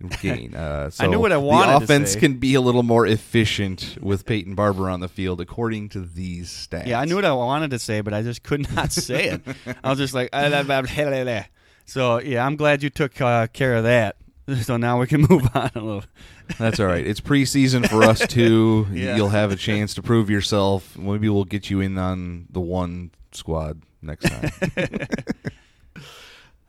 [0.21, 0.55] gain.
[0.55, 3.05] Uh, so I knew what I wanted The to offense can be a little more
[3.05, 6.87] efficient with Peyton Barber on the field, according to these stats.
[6.87, 9.41] Yeah, I knew what I wanted to say, but I just could not say it.
[9.83, 10.29] I was just like,
[11.91, 14.15] So yeah, I'm glad you took uh, care of that.
[14.63, 16.03] So now we can move on a little.
[16.57, 17.05] That's all right.
[17.05, 18.87] It's preseason for us too.
[18.91, 19.15] Yeah.
[19.15, 20.97] You'll have a chance to prove yourself.
[20.97, 24.51] Maybe we'll get you in on the one squad next time.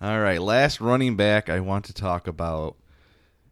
[0.00, 0.40] all right.
[0.40, 2.76] Last running back I want to talk about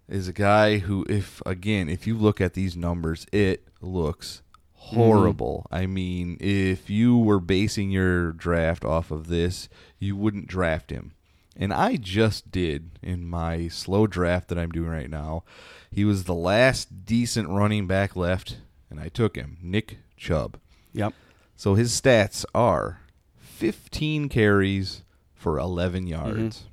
[0.09, 4.43] is a guy who, if again, if you look at these numbers, it looks
[4.75, 5.67] horrible.
[5.73, 11.15] I mean, if you were basing your draft off of this, you wouldn't draft him.
[11.61, 15.45] And I just did in my slow draft that I'm doing right now.
[15.91, 18.57] He was the last decent running back left,
[18.89, 20.59] and I took him, Nick Chubb.
[20.95, 21.13] Yep.
[21.57, 23.01] So his stats are
[23.39, 25.03] 15 carries
[25.35, 26.09] for 11 mm-hmm.
[26.09, 26.65] yards.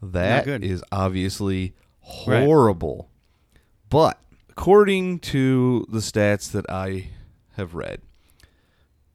[0.00, 0.64] That good.
[0.64, 1.74] is obviously
[2.26, 2.44] Right.
[2.44, 3.08] horrible.
[3.88, 4.18] But
[4.50, 7.10] according to the stats that I
[7.56, 8.00] have read,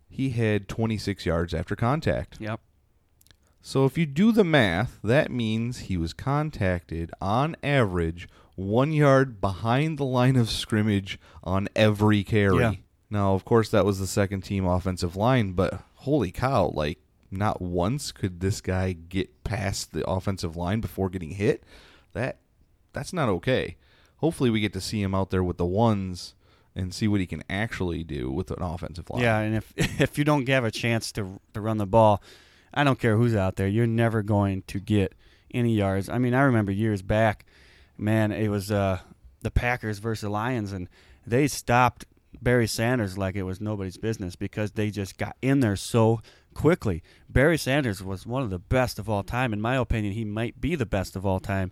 [0.09, 2.37] he had 26 yards after contact.
[2.39, 2.59] Yep.
[3.61, 9.39] So if you do the math, that means he was contacted on average one yard
[9.39, 12.59] behind the line of scrimmage on every carry.
[12.59, 12.73] Yeah.
[13.09, 17.61] Now, of course, that was the second team offensive line, but holy cow, like not
[17.61, 21.63] once could this guy get past the offensive line before getting hit.
[22.13, 22.39] That
[22.93, 23.77] that's not okay.
[24.17, 26.33] Hopefully we get to see him out there with the ones
[26.75, 29.21] and see what he can actually do with an offensive line.
[29.21, 32.21] Yeah, and if if you don't have a chance to to run the ball,
[32.73, 33.67] I don't care who's out there.
[33.67, 35.13] You're never going to get
[35.53, 36.09] any yards.
[36.09, 37.45] I mean, I remember years back,
[37.97, 38.99] man, it was uh,
[39.41, 40.89] the Packers versus the Lions, and
[41.25, 42.05] they stopped
[42.41, 46.21] Barry Sanders like it was nobody's business because they just got in there so
[46.53, 47.03] quickly.
[47.29, 50.13] Barry Sanders was one of the best of all time, in my opinion.
[50.13, 51.71] He might be the best of all time.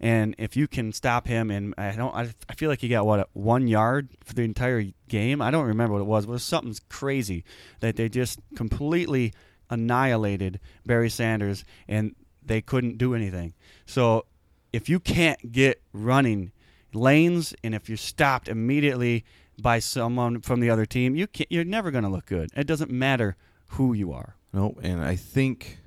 [0.00, 3.04] And if you can stop him, and I don't, I, I feel like he got
[3.04, 5.42] what one yard for the entire game.
[5.42, 6.26] I don't remember what it was.
[6.26, 7.44] But it was something crazy
[7.80, 9.32] that they just completely
[9.70, 13.54] annihilated Barry Sanders, and they couldn't do anything.
[13.86, 14.26] So
[14.72, 16.52] if you can't get running
[16.92, 19.24] lanes, and if you're stopped immediately
[19.60, 22.50] by someone from the other team, you can't, you're never going to look good.
[22.56, 23.36] It doesn't matter
[23.72, 24.36] who you are.
[24.52, 24.78] Nope.
[24.82, 25.78] And I think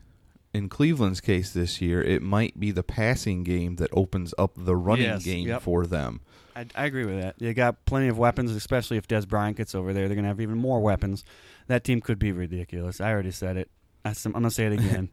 [0.53, 4.75] in Cleveland's case this year, it might be the passing game that opens up the
[4.75, 5.61] running Yes, game yep.
[5.61, 6.21] for them.
[6.55, 7.39] I, I agree with that.
[7.39, 10.07] They got plenty of weapons, especially if Dez Bryant gets over there.
[10.07, 11.23] They're going to have even more weapons.
[11.71, 12.99] That team could be ridiculous.
[12.99, 13.71] I already said it.
[14.03, 15.07] I, am going to say it again.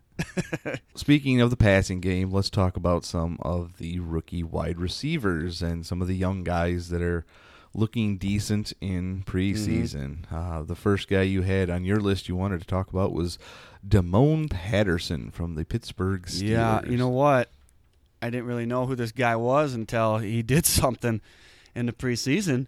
[0.97, 5.87] Speaking of the passing game, let's talk about some of the rookie wide receivers and
[5.87, 7.25] some of the young guys that are
[7.75, 10.25] looking decent in preseason.
[10.33, 13.39] Uh, the first guy you had on your list you wanted to talk about was
[13.87, 16.43] Damoun Patterson from the Pittsburgh Steelers.
[16.43, 17.53] yeah, you know what?
[18.21, 21.21] I didn't really know who this guy was until he did something
[21.77, 22.67] in the preseason.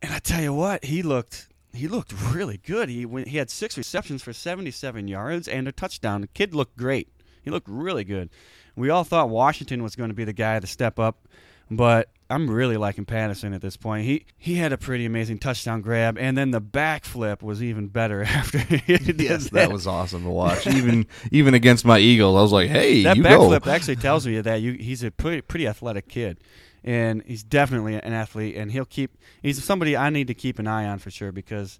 [0.00, 2.88] And I tell you what, he looked he looked really good.
[2.88, 6.22] He went, he had six receptions for 77 yards and a touchdown.
[6.22, 7.08] The kid looked great.
[7.42, 8.30] He looked really good.
[8.76, 11.26] We all thought Washington was going to be the guy to step up,
[11.70, 14.04] but I'm really liking Patterson at this point.
[14.04, 18.22] He he had a pretty amazing touchdown grab, and then the backflip was even better
[18.28, 20.66] after he did Yes, that was awesome to watch.
[20.68, 24.62] even even against my Eagles, I was like, "Hey, that backflip actually tells me that
[24.62, 26.38] you, he's a pretty, pretty athletic kid,
[26.84, 28.56] and he's definitely an athlete.
[28.56, 29.16] And he'll keep.
[29.42, 31.78] He's somebody I need to keep an eye on for sure because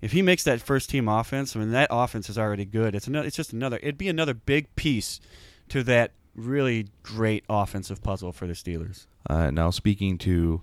[0.00, 2.94] if he makes that first team offense, I mean that offense is already good.
[2.94, 3.26] It's another.
[3.26, 3.78] It's just another.
[3.82, 5.20] It'd be another big piece
[5.68, 9.06] to that really great offensive puzzle for the Steelers.
[9.28, 10.62] Uh, now, speaking to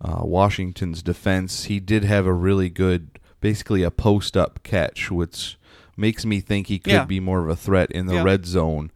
[0.00, 5.58] uh, Washington's defense, he did have a really good, basically a post up catch, which
[5.96, 7.04] makes me think he could Yeah.
[7.04, 8.22] be more of a threat in the Yeah.
[8.22, 8.92] red zone.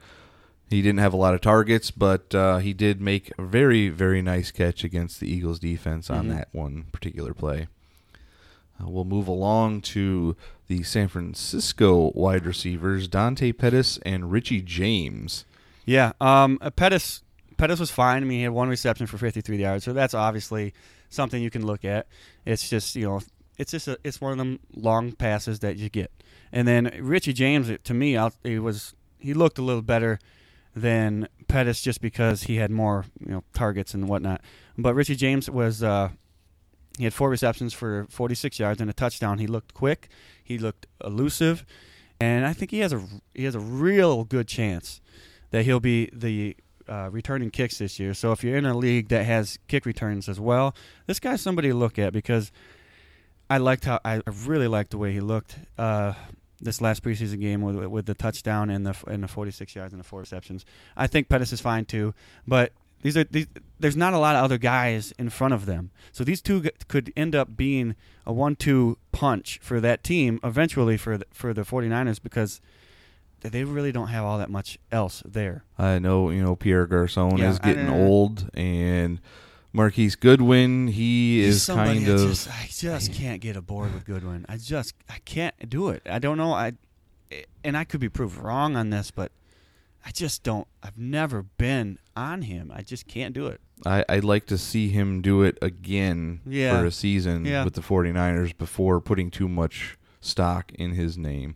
[0.72, 4.22] He didn't have a lot of targets, but uh, he did make a very, very
[4.22, 6.30] nice catch against the Eagles defense on Mhm.
[6.30, 7.68] that one particular play.
[8.80, 10.34] Uh, we'll move along to
[10.68, 15.44] the San Francisco wide receivers, Dante Pettis and Richie James.
[15.84, 17.22] Yeah, um, uh, Pettis
[17.58, 18.22] Pettis was fine.
[18.22, 20.72] I mean, he had one reception for 53 yards, so that's obviously
[21.10, 22.06] something you can look at.
[22.44, 23.20] It's just you know,
[23.58, 26.10] it's just a, it's one of them long passes that you get.
[26.50, 30.18] And then Richie James, to me, out he was he looked a little better
[30.74, 34.40] than Pettis just because he had more you know targets and whatnot.
[34.76, 36.10] But Richie James was uh,
[36.98, 39.38] he had four receptions for 46 yards and a touchdown.
[39.38, 40.08] He looked quick,
[40.42, 41.64] he looked elusive,
[42.20, 43.02] and I think he has a
[43.34, 45.00] he has a real good chance
[45.50, 46.56] that he'll be the
[46.88, 48.14] uh, returning kicks this year.
[48.14, 50.74] So if you're in a league that has kick returns as well,
[51.06, 52.50] this guy's somebody to look at because
[53.48, 56.14] I liked how I really liked the way he looked uh,
[56.62, 60.00] this last preseason game with with the touchdown and the and the 46 yards and
[60.00, 60.64] the four receptions.
[60.96, 62.14] I think Pettis is fine too,
[62.46, 62.72] but
[63.02, 63.48] these are these,
[63.80, 65.90] there's not a lot of other guys in front of them.
[66.12, 70.96] So these two g- could end up being a one-two punch for that team eventually
[70.96, 72.60] for the, for the 49ers because
[73.40, 75.64] they really don't have all that much else there.
[75.76, 79.20] I know, you know, Pierre Garcon Yeah, is getting old, and
[79.72, 82.28] Marquise Goodwin, he He's is kind I of.
[82.28, 84.44] just, I just can't get aboard with Goodwin.
[84.48, 86.02] I just I can't do it.
[86.06, 86.52] I don't know.
[86.52, 86.72] I
[87.64, 89.32] and I could be proved wrong on this, but
[90.04, 90.66] I just don't.
[90.82, 92.70] I've never been on him.
[92.74, 93.60] I just can't do it.
[93.86, 96.78] I, I'd like to see him do it again Yeah.
[96.78, 97.64] for a season Yeah.
[97.64, 101.54] with the 49ers before putting too much stock in his name.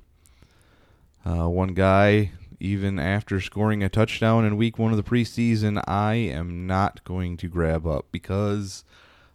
[1.25, 6.15] Uh, one guy, even after scoring a touchdown in week one of the preseason, I
[6.15, 8.85] am not going to grab up because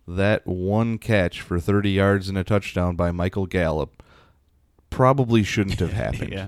[0.08, 4.02] that one catch for 30 yards and a touchdown by Michael Gallup
[4.90, 6.32] probably shouldn't have happened.
[6.34, 6.48] yeah.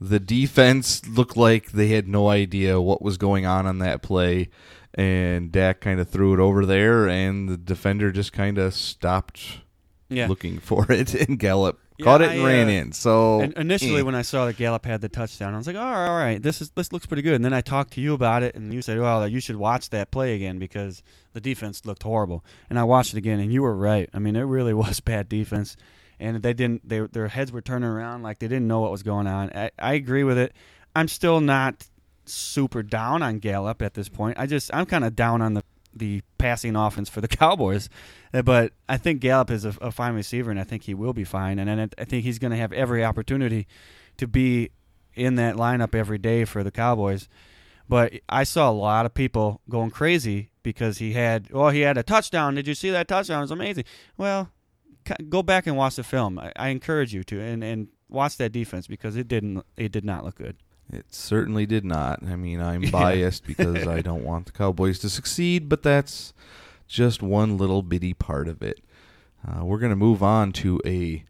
[0.00, 4.48] The defense looked like they had no idea what was going on on that play,
[4.94, 9.58] and Dak kind of threw it over there, and the defender just kind of stopped
[10.08, 10.26] Yeah.
[10.26, 12.92] looking for it, and Gallup Yeah, caught it I, and ran uh, in.
[12.92, 14.02] So And initially, eh.
[14.02, 16.42] when I saw that Gallup had the touchdown, I was like, "All right, all right,
[16.42, 18.74] this is this looks pretty good." And then I talked to you about it, and
[18.74, 22.78] you said, "Well, you should watch that play again because the defense looked horrible." And
[22.78, 24.08] I watched it again, and you were right.
[24.12, 25.76] I mean, it really was bad defense,
[26.18, 26.88] and they didn't.
[26.88, 29.50] They, their heads were turning around like they didn't know what was going on.
[29.54, 30.52] I, I agree with it.
[30.94, 31.86] I'm still not
[32.26, 34.38] super down on Gallup at this point.
[34.38, 35.62] I just I'm kind of down on the
[35.94, 37.88] the passing offense for the Cowboys,
[38.32, 41.12] Uh, but I think Gallup is a, a fine receiver, and I think he will
[41.12, 41.58] be fine.
[41.58, 43.66] And I I think he's going to have every opportunity
[44.16, 44.70] to be
[45.14, 47.28] in that lineup every day for the Cowboys.
[47.88, 51.98] But I saw a lot of people going crazy because he had oh he had
[51.98, 52.54] a touchdown.
[52.54, 53.38] Did you see that touchdown?
[53.38, 53.84] It was amazing.
[54.16, 54.50] Well,
[55.28, 56.38] go back and watch the film.
[56.38, 60.04] I, I encourage you to and and watch that defense because it didn't it did
[60.04, 60.56] not look good.
[60.92, 62.22] It certainly did not.
[62.24, 66.32] I mean, I'm biased because I don't want the Cowboys to succeed, but that's
[66.88, 68.80] just one little bitty part of it.
[69.46, 71.24] Uh, we're going to move on to a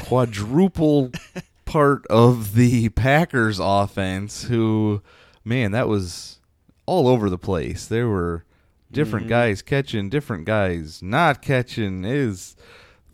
[0.00, 1.10] quadruple
[1.64, 5.02] part of the Packers offense, who,
[5.44, 6.38] man, that was
[6.86, 7.86] all over the place.
[7.86, 8.44] There were
[8.90, 9.30] different Mhm.
[9.30, 12.04] guys catching, different guys not catching.
[12.04, 12.56] It is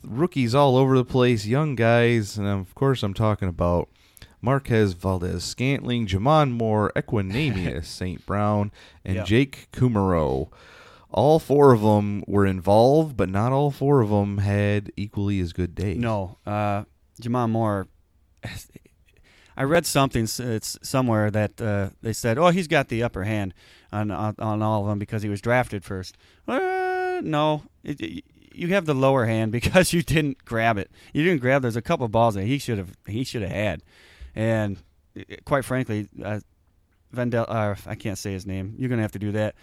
[0.02, 3.88] rookies all over the place, young guys, and of course, I'm talking about
[4.46, 8.24] Marquez Valdez Scantling, J'Mon Moore, Equanimeous St.
[8.30, 8.70] Brown,
[9.04, 9.24] and Yeah.
[9.24, 10.48] Jake Kumerow.
[11.10, 15.52] All four of them were involved, but not all four of them had equally as
[15.52, 15.98] good days.
[15.98, 16.84] No, uh,
[17.20, 17.88] J'Mon Moore.
[19.56, 23.52] I read something it's somewhere that uh, they said, "Oh, he's got the upper hand
[23.90, 26.16] on on, on all of them because he was drafted first.
[26.46, 28.24] Uh, no, it, it-
[28.58, 30.90] you have the lower hand because you didn't grab it.
[31.12, 31.60] You didn't grab.
[31.62, 33.82] There's a couple balls that he should have he should have had,
[34.36, 34.76] and
[35.18, 36.40] uh, quite frankly, uh,
[37.10, 37.46] Vendel.
[37.48, 38.76] Uh, I can't say his name.
[38.78, 39.56] You're gonna have to do that.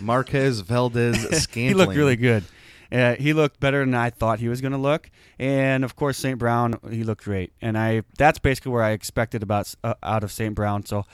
[0.00, 1.68] Marquez Valdes-Scantling.
[1.68, 2.44] he looked really good.
[2.90, 6.16] Uh, he looked better than I thought he was going to look, and of course
[6.16, 6.38] St.
[6.38, 7.52] Brown, he looked great.
[7.60, 10.54] And I that's basically where I expected about uh, out of St.
[10.54, 10.86] Brown.
[10.86, 11.04] So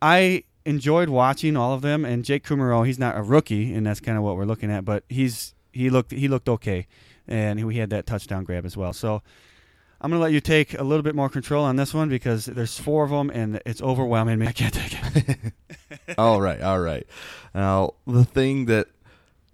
[0.00, 2.04] I enjoyed watching all of them.
[2.06, 4.86] And Jake Kumerow, he's not a rookie, and that's kind of what we're looking at.
[4.86, 6.86] But he's he looked he looked okay,
[7.28, 8.92] and he had that touchdown grab as well.
[8.92, 9.22] So.
[10.00, 12.78] I'm gonna let you take a little bit more control on this one because there's
[12.78, 14.46] four of them and it's overwhelming me.
[14.48, 15.38] I can't take it.
[16.18, 17.06] all right, all right.
[17.54, 18.88] Now, the thing that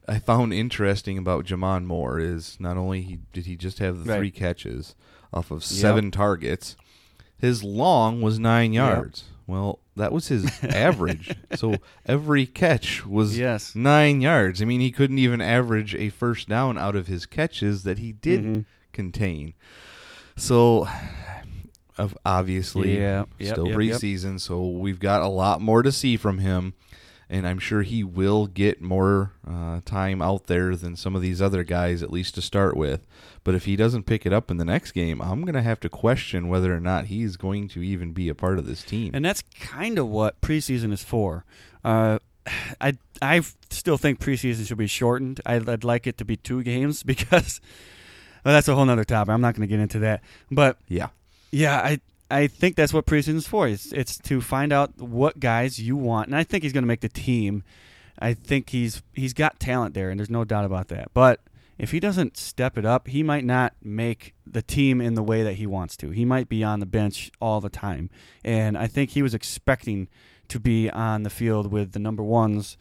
[0.09, 4.11] I found interesting about J'Mon Moore is not only he, did he just have the
[4.11, 4.19] Right.
[4.19, 4.97] three catches
[5.33, 6.77] off of seven targets,
[7.39, 8.95] his long was nine Yep.
[8.97, 9.25] yards.
[9.47, 11.35] Well, that was his average.
[11.55, 11.77] So
[12.07, 13.75] every catch was Yes.
[13.77, 14.61] nine yards.
[14.61, 18.13] I mean, he couldn't even average a first down out of his catches that he
[18.13, 18.65] did Mhm.
[18.93, 19.55] contain.
[20.37, 20.89] So
[22.25, 23.97] obviously Yeah, yep, still yep, yep.
[23.97, 26.75] preseason, so we've got a lot more to see from him,
[27.29, 31.41] and I'm sure he will get more uh, time out there than some of these
[31.41, 33.07] other guys, at least to start with.
[33.45, 35.81] But if he doesn't pick it up in the next game, I'm going to have
[35.81, 39.11] to question whether or not he's going to even be a part of this team.
[39.15, 41.45] And that's kind of what preseason is for.
[41.85, 42.19] Uh,
[42.81, 45.41] I I still think preseason should be shortened.
[45.47, 47.61] I'd, I'd like it to be two games because
[48.45, 49.33] well, that's a whole nother topic.
[49.33, 50.23] I'm not going to get into that.
[50.51, 51.09] But yeah,
[51.51, 53.69] yeah, I I think that's what preseason's for.
[53.69, 56.89] It's it's to find out what guys you want, and I think he's going to
[56.89, 57.63] make the team.
[58.19, 61.11] I think he's he's got talent there, and there's no doubt about that.
[61.13, 61.41] But
[61.79, 65.43] if he doesn't step it up, he might not make the team in the way
[65.43, 66.11] that he wants to.
[66.11, 68.09] He might be on the bench all the time,
[68.43, 70.09] and I think he was expecting
[70.49, 72.77] to be on the field with the number ones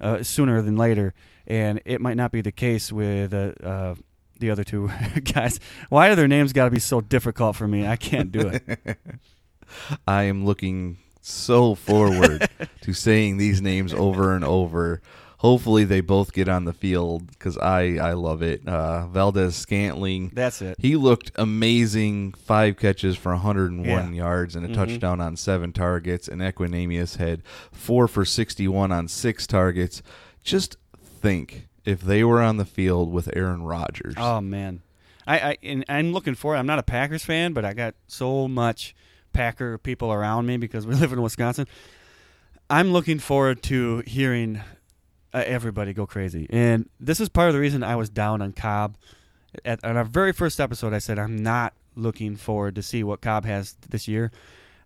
[0.00, 1.14] uh, sooner than later,
[1.46, 3.94] and it might not be the case with uh, uh,
[4.38, 4.90] the other two
[5.32, 5.60] guys.
[5.88, 7.86] Why are their names got to be so difficult for me?
[7.86, 8.98] I can't do it.
[10.06, 12.48] I am looking so forward
[12.82, 15.00] to saying these names over and over.
[15.40, 18.66] Hopefully, they both get on the field because I, I love it.
[18.66, 20.30] Uh, Valdes-Scantling.
[20.34, 20.76] That's it.
[20.78, 22.32] He looked amazing.
[22.32, 24.10] Five catches for 101 Yeah.
[24.10, 24.74] yards and a Mhm.
[24.74, 26.26] touchdown on seven targets.
[26.26, 30.02] And Equanimeous had four for 61 on six targets.
[30.42, 34.14] Just think if they were on the field with Aaron Rodgers.
[34.18, 34.82] Oh man,
[35.26, 36.54] I, I and I'm looking for.
[36.54, 36.58] it.
[36.58, 38.94] I'm not a Packers fan, but I got so much
[39.32, 41.66] Packer people around me because we live in Wisconsin.
[42.68, 44.60] I'm looking forward to hearing
[45.32, 48.52] uh, everybody go crazy, and this is part of the reason I was down on
[48.52, 48.96] Cobb.
[49.64, 53.22] At, on our very first episode, I said I'm not looking forward to see what
[53.22, 54.30] Cobb has this year.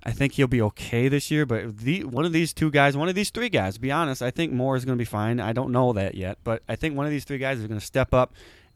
[0.02, 3.08] I think he'll be okay this year, but the one of these two guys, one
[3.08, 5.40] of these three guys, to be honest, I think Moore is going to be fine.
[5.40, 7.80] I don't know that yet, but I think one of these three guys is going
[7.80, 8.32] to step up,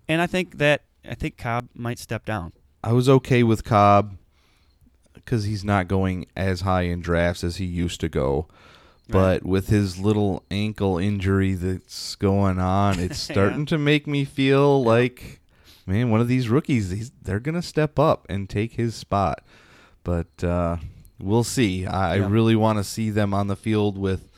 [0.07, 2.53] and I think that I think Cobb might step down.
[2.83, 4.19] I was okay with Cobb
[5.15, 8.47] because he's not going as high in drafts as he used to go.
[9.09, 14.83] But with his little ankle injury that's going on, it's starting to make me feel
[14.83, 15.41] like,
[15.87, 19.43] man, one of these rookies, they're going to step up and take his spot.
[20.05, 20.77] But uh,
[21.19, 21.87] we'll see.
[21.87, 22.29] I, Yeah.
[22.29, 24.29] Really want to see them on the field with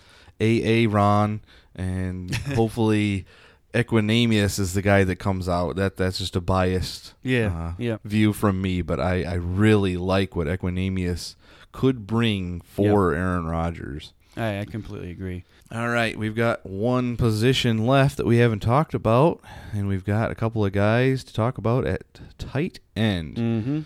[0.40, 1.40] AA Ron
[1.74, 3.26] and hopefully
[3.74, 5.76] Equanimeous is the guy that comes out.
[5.76, 7.98] That that's just a biased Yeah, uh, yeah.
[8.04, 11.36] view from me, but I, I really like what Equanimeous
[11.72, 14.14] could bring for Aaron Rodgers.
[14.34, 15.44] I, I completely agree.
[15.70, 19.40] All right, we've got one position left that we haven't talked about,
[19.72, 22.02] and we've got a couple of guys to talk about at
[22.38, 23.36] tight end.
[23.36, 23.80] Mm-hmm.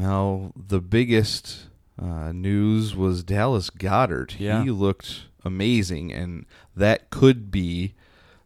[0.00, 1.66] Now, the biggest
[2.00, 4.38] uh, news was Dallas Goedert.
[4.38, 4.62] Yeah.
[4.62, 7.94] He looked amazing, and that could be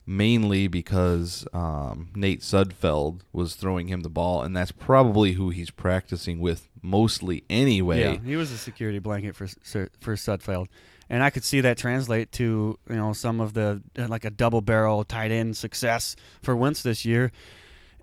[0.06, 5.70] mainly because um, Nate Sudfeld was throwing him the ball, and that's probably who he's
[5.70, 8.00] practicing with mostly anyway.
[8.00, 10.66] Yeah, he was a security blanket for for Sudfeld,
[11.08, 14.30] and I could see that translate to you know some of the uh, like a
[14.30, 17.30] double barrel tight end success for Wentz this year,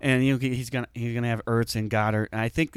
[0.00, 2.76] and you know he's gonna he's gonna have Ertz and Goedert, and I think.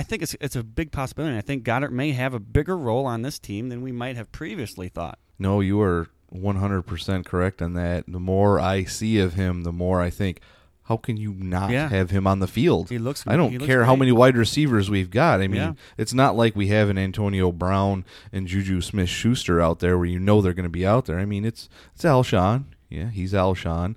[0.00, 1.36] I think it's it's a big possibility.
[1.36, 4.32] I think Goedert may have a bigger role on this team than we might have
[4.32, 5.18] previously thought.
[5.38, 8.04] No, you are 100% correct on that.
[8.08, 10.40] The more I see of him, the more I think,
[10.84, 11.88] how can you not Yeah.
[11.88, 12.88] have him on the field?
[12.88, 15.40] He looks- I don't looks care how many wide receivers we've got.
[15.40, 15.72] I mean, Yeah.
[15.98, 20.06] it's not like we have an Antonio Brown and Juju Smith Schuster out there where
[20.06, 21.18] you know they're going to be out there.
[21.18, 22.64] I mean, it's it's Alshon.
[22.88, 23.96] Yeah, he's Alshon.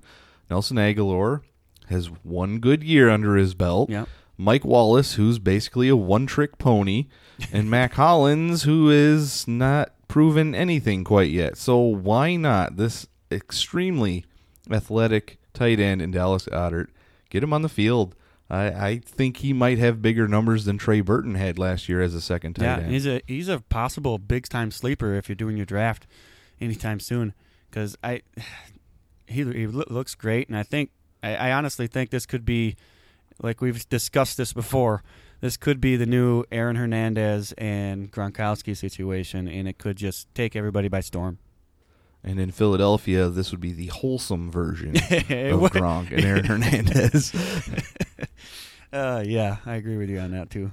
[0.50, 1.40] Nelson Agholor
[1.88, 3.90] has one good year under his belt.
[3.90, 4.04] Yeah.
[4.36, 7.06] Mike Wallace, who's basically a one trick pony,
[7.52, 11.56] and Mack Hollins, who is not proven anything quite yet.
[11.56, 14.24] So why not this extremely
[14.70, 16.88] athletic tight end in Dallas Goedert?
[17.30, 18.14] Get him on the field.
[18.50, 22.14] I, I think he might have bigger numbers than Trey Burton had last year as
[22.14, 22.90] a second tight Yeah, end.
[22.92, 26.06] he's a he's a possible big time sleeper if you're doing your draft
[26.60, 27.32] anytime soon.
[27.70, 28.22] Because I,
[29.26, 30.90] he he looks great, and I think
[31.22, 32.76] I, I honestly think this could be,
[33.42, 35.02] like we've discussed this before.
[35.40, 40.56] This could be the new Aaron Hernandez and Gronkowski situation, and it could just take
[40.56, 41.38] everybody by storm.
[42.22, 45.02] And in Philadelphia, this would be the wholesome version of.
[45.02, 47.32] Gronk and Aaron Hernandez.
[48.92, 50.70] Uh, yeah, I agree with you on that too.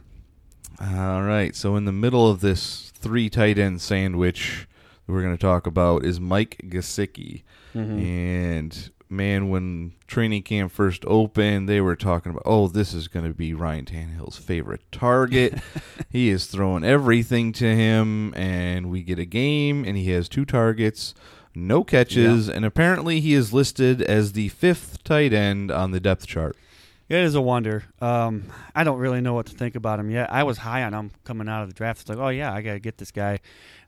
[0.80, 1.56] All right.
[1.56, 4.68] So in the middle of this three tight end sandwich
[5.08, 7.42] that we're going to talk about is Mike Gesicki.
[7.74, 13.26] And man, when training camp first opened, they were talking about, oh, this is going
[13.26, 15.60] to be Ryan Tannehill's favorite target.
[16.10, 20.46] he is throwing everything to him, and we get a game, and he has two
[20.46, 21.14] targets,
[21.54, 26.26] no catches, and apparently he is listed as the fifth tight end on the depth
[26.26, 26.56] chart.
[27.12, 27.84] It is a wonder.
[28.00, 30.32] Um, I don't really know what to think about him yet.
[30.32, 32.00] I was high on him coming out of the draft.
[32.00, 33.40] It's like, oh yeah, I got to get this guy,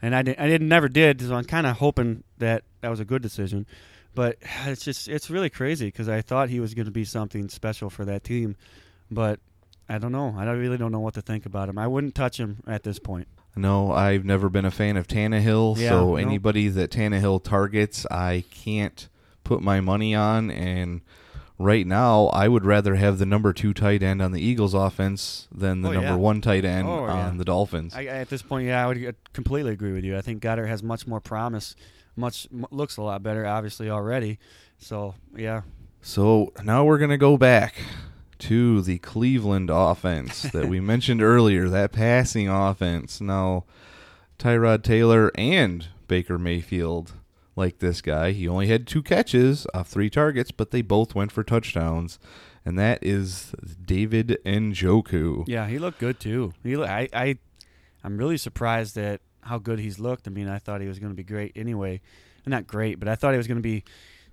[0.01, 1.21] and I did, I did never did.
[1.21, 3.65] So I'm kind of hoping that that was a good decision.
[4.15, 7.49] But it's just it's really crazy because I thought he was going to be something
[7.49, 8.55] special for that team,
[9.11, 9.39] but
[9.89, 10.33] I don't know.
[10.37, 11.77] I don't, really don't know what to think about him.
[11.77, 13.27] I wouldn't touch him at this point.
[13.55, 16.15] No, I've never been a fan of Tannehill, Yeah, so no.
[16.15, 19.07] anybody that Tannehill targets, I can't
[19.43, 20.49] put my money on.
[20.49, 21.01] And
[21.59, 25.47] right now, I would rather have the number two tight end on the Eagles' offense
[25.53, 26.15] than the Oh, number yeah.
[26.15, 27.37] one tight end Oh, on yeah.
[27.37, 27.93] the Dolphins.
[27.93, 30.17] I, at this point, yeah, I would completely agree with you.
[30.17, 31.75] I think Goedert has much more promise,
[32.15, 34.39] much looks a lot better, obviously already.
[34.77, 35.61] So yeah,
[36.01, 37.75] So now we're going to go back
[38.39, 43.21] to the Cleveland offense that we mentioned earlier, that passing offense.
[43.21, 43.65] Now,
[44.37, 47.13] Tyrod Taylor and Baker Mayfield
[47.55, 48.31] like this guy.
[48.31, 52.19] He only had two catches off three targets, but they both went for touchdowns.
[52.65, 53.53] And that is
[53.85, 55.43] David Njoku.
[55.47, 56.53] yeah, he looked good too.
[56.63, 57.37] He, I, I,
[58.03, 60.27] I'm really surprised at how good he's looked.
[60.27, 62.01] I mean, I thought he was going to be great anyway,
[62.45, 63.83] not great, but I thought he was going to be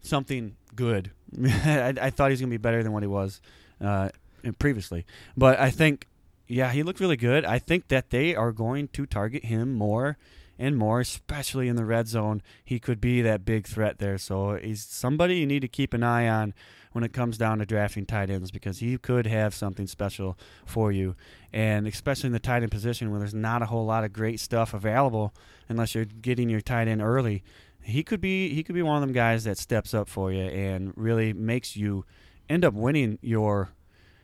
[0.02, 1.10] something good.
[1.44, 3.40] I, I thought he was going to be better than what he was
[3.80, 4.10] uh,
[4.58, 5.06] previously.
[5.36, 6.06] But I think,
[6.48, 7.44] yeah, he looked really good.
[7.44, 10.18] I think that they are going to target him more
[10.60, 12.42] and more, especially in the red zone.
[12.62, 14.18] He could be that big threat there.
[14.18, 16.52] So he's somebody you need to keep an eye on
[16.92, 20.36] when it comes down to drafting tight ends because he could have something special
[20.66, 21.16] for you.
[21.50, 24.38] And especially in the tight end position where there's not a whole lot of great
[24.38, 25.32] stuff available
[25.66, 27.42] unless you're getting your tight end early.
[27.82, 30.42] He could be he could be one of them guys that steps up for you
[30.42, 32.04] and really makes you
[32.50, 33.70] end up winning your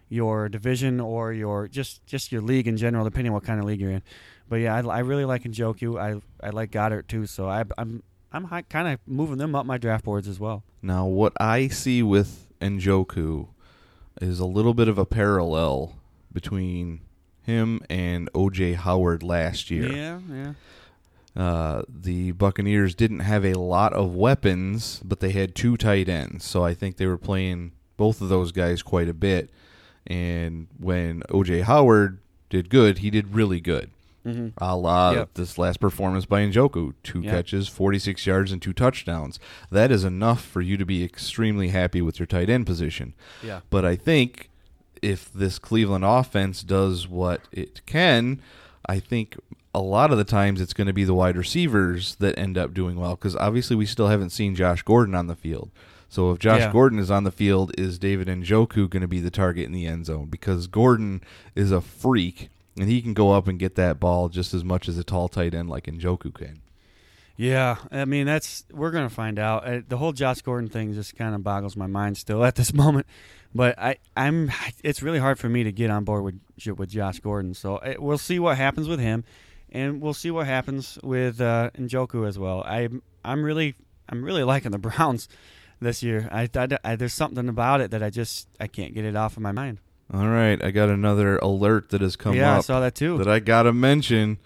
[0.09, 3.67] your division or your just just your league in general, depending on what kind of
[3.67, 4.03] league you're in.
[4.49, 6.01] But yeah, I, I really like Njoku.
[6.01, 7.27] I I like Goedert too.
[7.27, 8.03] So I, I'm
[8.33, 10.63] I'm kind of moving them up my draft boards as well.
[10.83, 13.49] Now, what I see with Njoku
[14.21, 15.97] is a little bit of a parallel
[16.33, 17.01] between
[17.43, 19.91] him and OJ Howard last year.
[19.91, 20.53] Yeah, yeah.
[21.37, 26.45] Uh, the Buccaneers didn't have a lot of weapons, but they had two tight ends.
[26.45, 29.51] So I think they were playing both of those guys quite a bit.
[30.07, 32.19] And when OJ Howard
[32.51, 33.91] did good, he did really good.
[34.25, 35.31] hmm A la Yep.
[35.35, 36.95] this last performance by Njoku.
[37.03, 37.33] Two Yep.
[37.33, 39.39] catches, 46 yards, and two touchdowns.
[39.71, 43.15] That is enough for you to be extremely happy with your tight end position.
[43.43, 43.61] Yeah.
[43.71, 44.49] But I think
[45.03, 48.41] if this Cleveland offense does what it can,
[48.89, 49.37] I think
[49.75, 52.73] a lot of the times it's going to be the wide receivers that end up
[52.73, 55.71] doing well because obviously we still haven't seen Josh Gordon on the field.
[56.17, 56.73] So if Josh Yeah.
[56.73, 59.87] Gordon is on the field, is David Njoku going to be the target in the
[59.87, 60.29] end zone?
[60.31, 61.21] Because Gordon
[61.55, 62.49] is a freak
[62.81, 65.29] and he can go up and get that ball just as much as a tall
[65.29, 66.63] tight end like Njoku can.
[67.37, 69.67] Yeah, I mean that's we're gonna find out.
[69.69, 72.73] Uh, the whole Josh Gordon thing just kind of boggles my mind still at this
[72.83, 73.07] moment.
[73.55, 74.51] But I, I'm
[74.83, 77.53] it's really hard for me to get on board with with Josh Gordon.
[77.53, 79.23] So uh, we'll see what happens with him,
[79.71, 82.63] and we'll see what happens with uh, Njoku as well.
[82.63, 82.89] I
[83.23, 83.75] I'm really
[84.09, 85.29] I'm really liking the Browns
[85.81, 86.29] this year.
[86.33, 89.37] I, I, I there's something about it that I just I can't get it off
[89.37, 89.79] of my mind.
[90.13, 92.37] All right, I got another alert that has come up.
[92.37, 93.19] yeah, I saw that too.
[93.19, 94.39] that I gotta mention.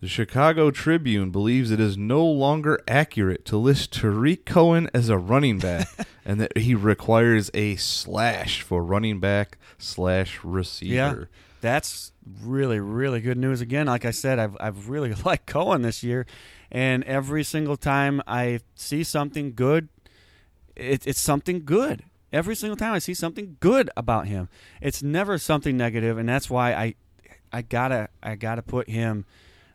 [0.00, 5.16] The Chicago Tribune believes it is no longer accurate to list Tarik Cohen as a
[5.16, 5.86] running back,
[6.24, 10.92] and that he requires a slash for running back slash receiver.
[10.92, 11.24] Yeah.
[11.60, 12.10] That's
[12.42, 13.60] really, really good news.
[13.60, 16.26] Again, like I said, I've I've really liked Cohen this year,
[16.70, 19.88] and every single time I see something good,
[20.76, 22.04] it, it's something good.
[22.32, 24.48] Every single time I see something good about him,
[24.80, 26.94] it's never something negative, and that's why I
[27.52, 29.26] I gotta I gotta put him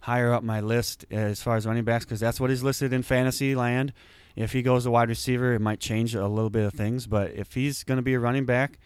[0.01, 3.03] higher up my list as far as running backs because that's what he's listed in
[3.03, 3.93] fantasy land.
[4.35, 7.33] If he goes to wide receiver, it might change a little bit of things, but
[7.33, 8.79] if he's going to be a running back,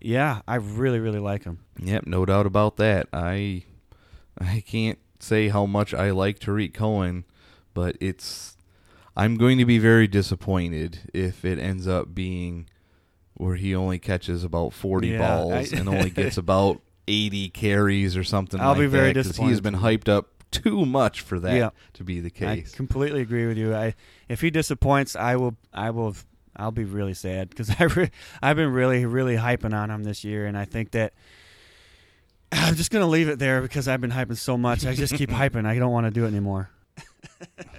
[0.00, 1.58] yeah, I really, really like him.
[1.80, 3.08] Yep, no doubt about that.
[3.12, 3.64] I
[4.38, 7.24] I can't say how much I like Tarik Cohen,
[7.74, 8.55] but it's
[9.16, 12.68] I'm going to be very disappointed if it ends up being
[13.34, 18.16] where he only catches about 40 Yeah, balls I- and only gets about 80 carries
[18.16, 21.38] or something I'll like be very that he has been hyped up too much for
[21.40, 21.70] that Yeah.
[21.94, 22.72] to be the case.
[22.74, 23.74] I completely agree with you.
[23.74, 23.94] I
[24.28, 26.16] if he disappoints, I will, I will,
[26.56, 28.10] I'll be really sad because I re-
[28.42, 31.12] I've been really, really hyping on him this year, and I think that
[32.52, 34.86] I'm just gonna leave it there because I've been hyping so much.
[34.86, 35.66] I just keep hyping.
[35.66, 36.70] I don't want to do it anymore.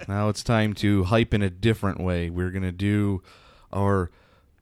[0.06, 2.30] Now it's time to hype in a different way.
[2.30, 3.22] We're going to do
[3.72, 4.10] our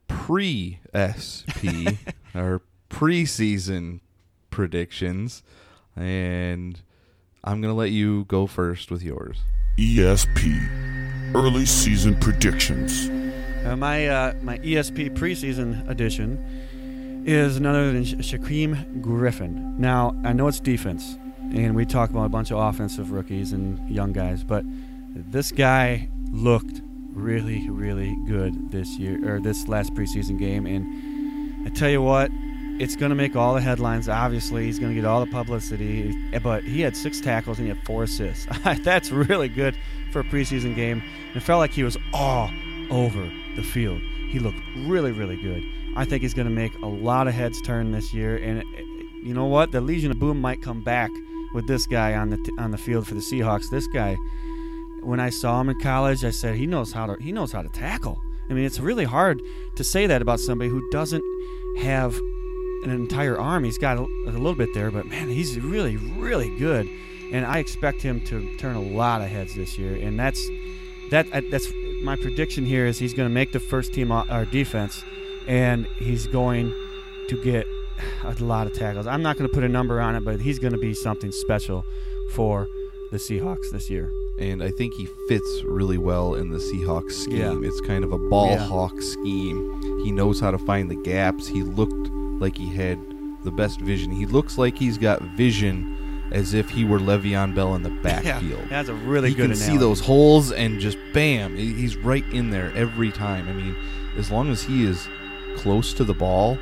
[0.07, 1.95] pre SP,
[2.35, 3.99] our preseason
[4.49, 5.43] predictions,
[5.95, 6.81] and
[7.43, 9.37] I'm going to let you go first with yours.
[9.77, 13.09] ESP Early Season Predictions.
[13.65, 19.75] Uh, my uh, my ESP preseason edition is none other than Sha- Shaquem Griffin.
[19.77, 21.17] Now, I know it's defense,
[21.53, 24.63] and we talk about a bunch of offensive rookies and young guys, but
[25.13, 26.81] this guy looked
[27.11, 30.65] really, really good this year or this last preseason game.
[30.65, 32.29] And I tell you what,
[32.79, 34.07] it's going to make all the headlines.
[34.07, 36.13] Obviously, he's going to get all the publicity.
[36.39, 38.45] But he had six tackles and he had four assists.
[38.83, 39.75] That's really good
[40.11, 41.01] for a preseason game.
[41.33, 42.51] It felt like he was all
[42.91, 44.01] over the field.
[44.29, 45.63] He looked really, really good.
[45.95, 48.37] I think he's going to make a lot of heads turn this year.
[48.37, 48.63] And uh,
[49.23, 49.71] you know what?
[49.71, 51.09] The Legion of Boom might come back
[51.53, 53.69] with this guy on the t- on the field for the Seahawks.
[53.69, 54.15] This guy,
[55.01, 57.61] when I saw him in college, I said he knows how to he knows how
[57.61, 58.21] to tackle.
[58.49, 59.41] I mean, it's really hard
[59.75, 61.23] to say that about somebody who doesn't
[61.79, 62.15] have
[62.83, 63.63] an entire arm.
[63.63, 66.87] He's got a, a little bit there, but man, he's really, really good.
[67.33, 69.95] And I expect him to turn a lot of heads this year.
[69.95, 70.49] And that's
[71.11, 71.27] that.
[71.33, 71.71] uh, That's
[72.03, 75.03] my prediction here is he's going to make the first team our defense,
[75.47, 76.73] and he's going
[77.27, 77.65] to get
[78.23, 79.07] a lot of tackles.
[79.07, 81.31] I'm not going to put a number on it, but he's going to be something
[81.31, 81.85] special
[82.31, 82.67] for
[83.11, 84.11] the Seahawks this year.
[84.39, 87.37] and I think he fits really well in the Seahawks scheme.
[87.63, 87.67] Yeah.
[87.67, 88.57] It's kind of a ball Yeah.
[88.67, 90.03] hawk scheme.
[90.03, 91.47] He knows how to find the gaps.
[91.47, 92.99] He looked like he had
[93.43, 94.11] the best vision.
[94.11, 95.95] He looks like he's got vision
[96.31, 98.61] as if he were Le'Veon Bell in the backfield.
[98.69, 99.47] that's a really he good.
[99.51, 103.47] can see those holes and just bam, he's right in there every time.
[103.47, 103.75] I mean,
[104.17, 105.07] as long as he is
[105.55, 106.59] close to the ball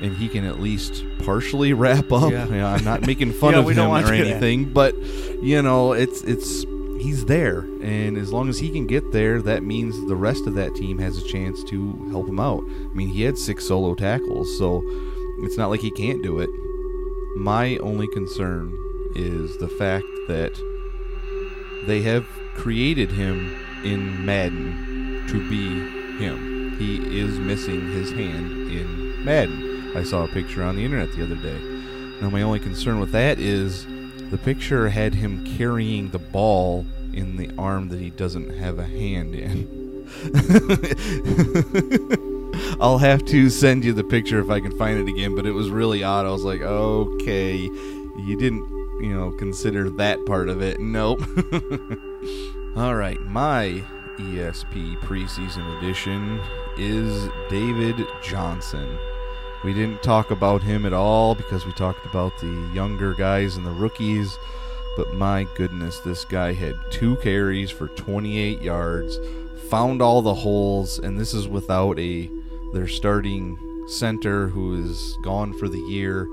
[0.00, 2.30] and he can at least partially wrap up.
[2.32, 2.46] Yeah.
[2.46, 4.14] You know, I'm not making fun Yeah, of him or do that.
[4.14, 4.94] anything, but
[5.42, 6.64] you know, it's it's
[7.00, 10.54] he's there, and as long as he can get there, that means the rest of
[10.54, 12.62] that team has a chance to help him out.
[12.64, 14.82] I mean, he had six solo tackles, so
[15.40, 16.48] it's not like he can't do it.
[17.36, 18.72] My only concern
[19.16, 20.52] is the fact that
[21.86, 25.68] they have created him in Madden to be
[26.24, 26.76] him.
[26.78, 29.73] He is missing his hand in Madden.
[29.94, 31.58] I saw a picture on the internet the other day.
[32.20, 33.86] Now, my only concern with that is
[34.30, 38.84] the picture had him carrying the ball in the arm that he doesn't have a
[38.84, 39.84] hand in.
[42.80, 45.52] I'll have to send you the picture if I can find it again, but it
[45.52, 46.26] was really odd.
[46.26, 48.68] I was like, okay, you didn't,
[49.02, 50.80] you know, consider that part of it.
[50.80, 51.20] Nope.
[52.76, 53.84] All right, my
[54.18, 56.40] ESP preseason edition
[56.76, 58.98] is David Johnson.
[59.64, 63.64] We didn't talk about him at all because we talked about the younger guys and
[63.64, 64.38] the rookies.
[64.94, 69.18] But my goodness, this guy had two carries for 28 yards,
[69.70, 72.30] found all the holes, and this is without a
[72.74, 73.56] their starting
[73.88, 76.28] center who is gone for the year.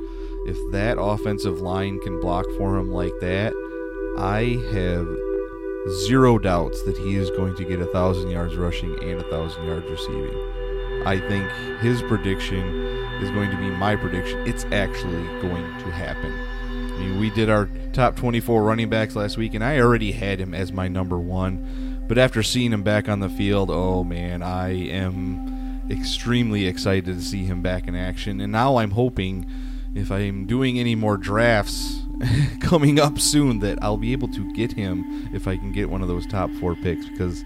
[0.45, 3.53] If that offensive line can block for him like that,
[4.17, 5.07] I have
[6.01, 9.65] zero doubts that he is going to get a thousand yards rushing and a thousand
[9.65, 10.35] yards receiving.
[11.05, 14.39] I think his prediction is going to be my prediction.
[14.47, 16.31] It's actually going to happen.
[16.31, 20.39] I mean, we did our top 24 running backs last week, and I already had
[20.39, 22.05] him as my number one.
[22.07, 27.21] But after seeing him back on the field, oh man, I am extremely excited to
[27.21, 28.41] see him back in action.
[28.41, 29.49] And now I'm hoping,
[29.95, 32.01] if I'm doing any more drafts
[32.59, 36.01] coming up soon, that I'll be able to get him if I can get one
[36.01, 37.43] of those top four picks because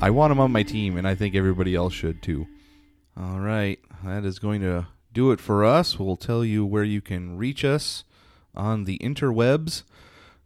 [0.00, 2.46] I want him on my team, and I think everybody else should too.
[3.16, 5.98] All right, that is going to do it for us.
[5.98, 8.04] We'll tell you where you can reach us
[8.54, 9.82] on the interwebs.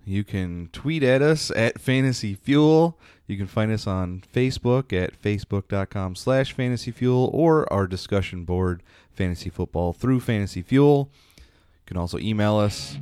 [0.05, 2.99] You can tweet at us at Fantasy Fuel.
[3.27, 8.83] You can find us on Facebook at facebook.com slash Fantasy Fuel or our discussion board,
[9.13, 11.11] Fantasy Football through Fantasy Fuel.
[11.37, 11.43] You
[11.87, 12.97] can also email us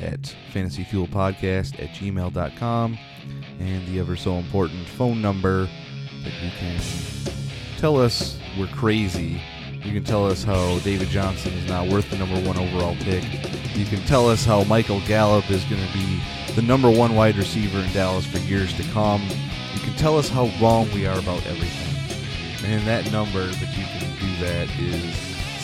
[0.00, 2.98] at fantasyfuelpodcast at gmail.com
[3.58, 5.68] and the ever so important phone number
[6.24, 6.80] that you can
[7.78, 9.40] tell us we're crazy.
[9.82, 13.24] You can tell us how David Johnson is now worth the number one overall pick.
[13.74, 16.20] You can tell us how Michael Gallup is going to be
[16.54, 19.22] the number one wide receiver in Dallas for years to come.
[19.74, 21.96] You can tell us how wrong we are about everything.
[22.70, 25.14] And that number that you can do that is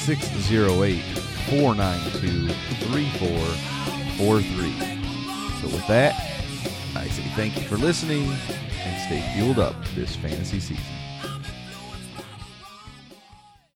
[0.01, 1.03] 608
[1.51, 2.49] 492
[2.87, 4.73] 3443.
[5.61, 6.15] So, with that,
[6.97, 10.96] I say thank you for listening and stay fueled up this fantasy season.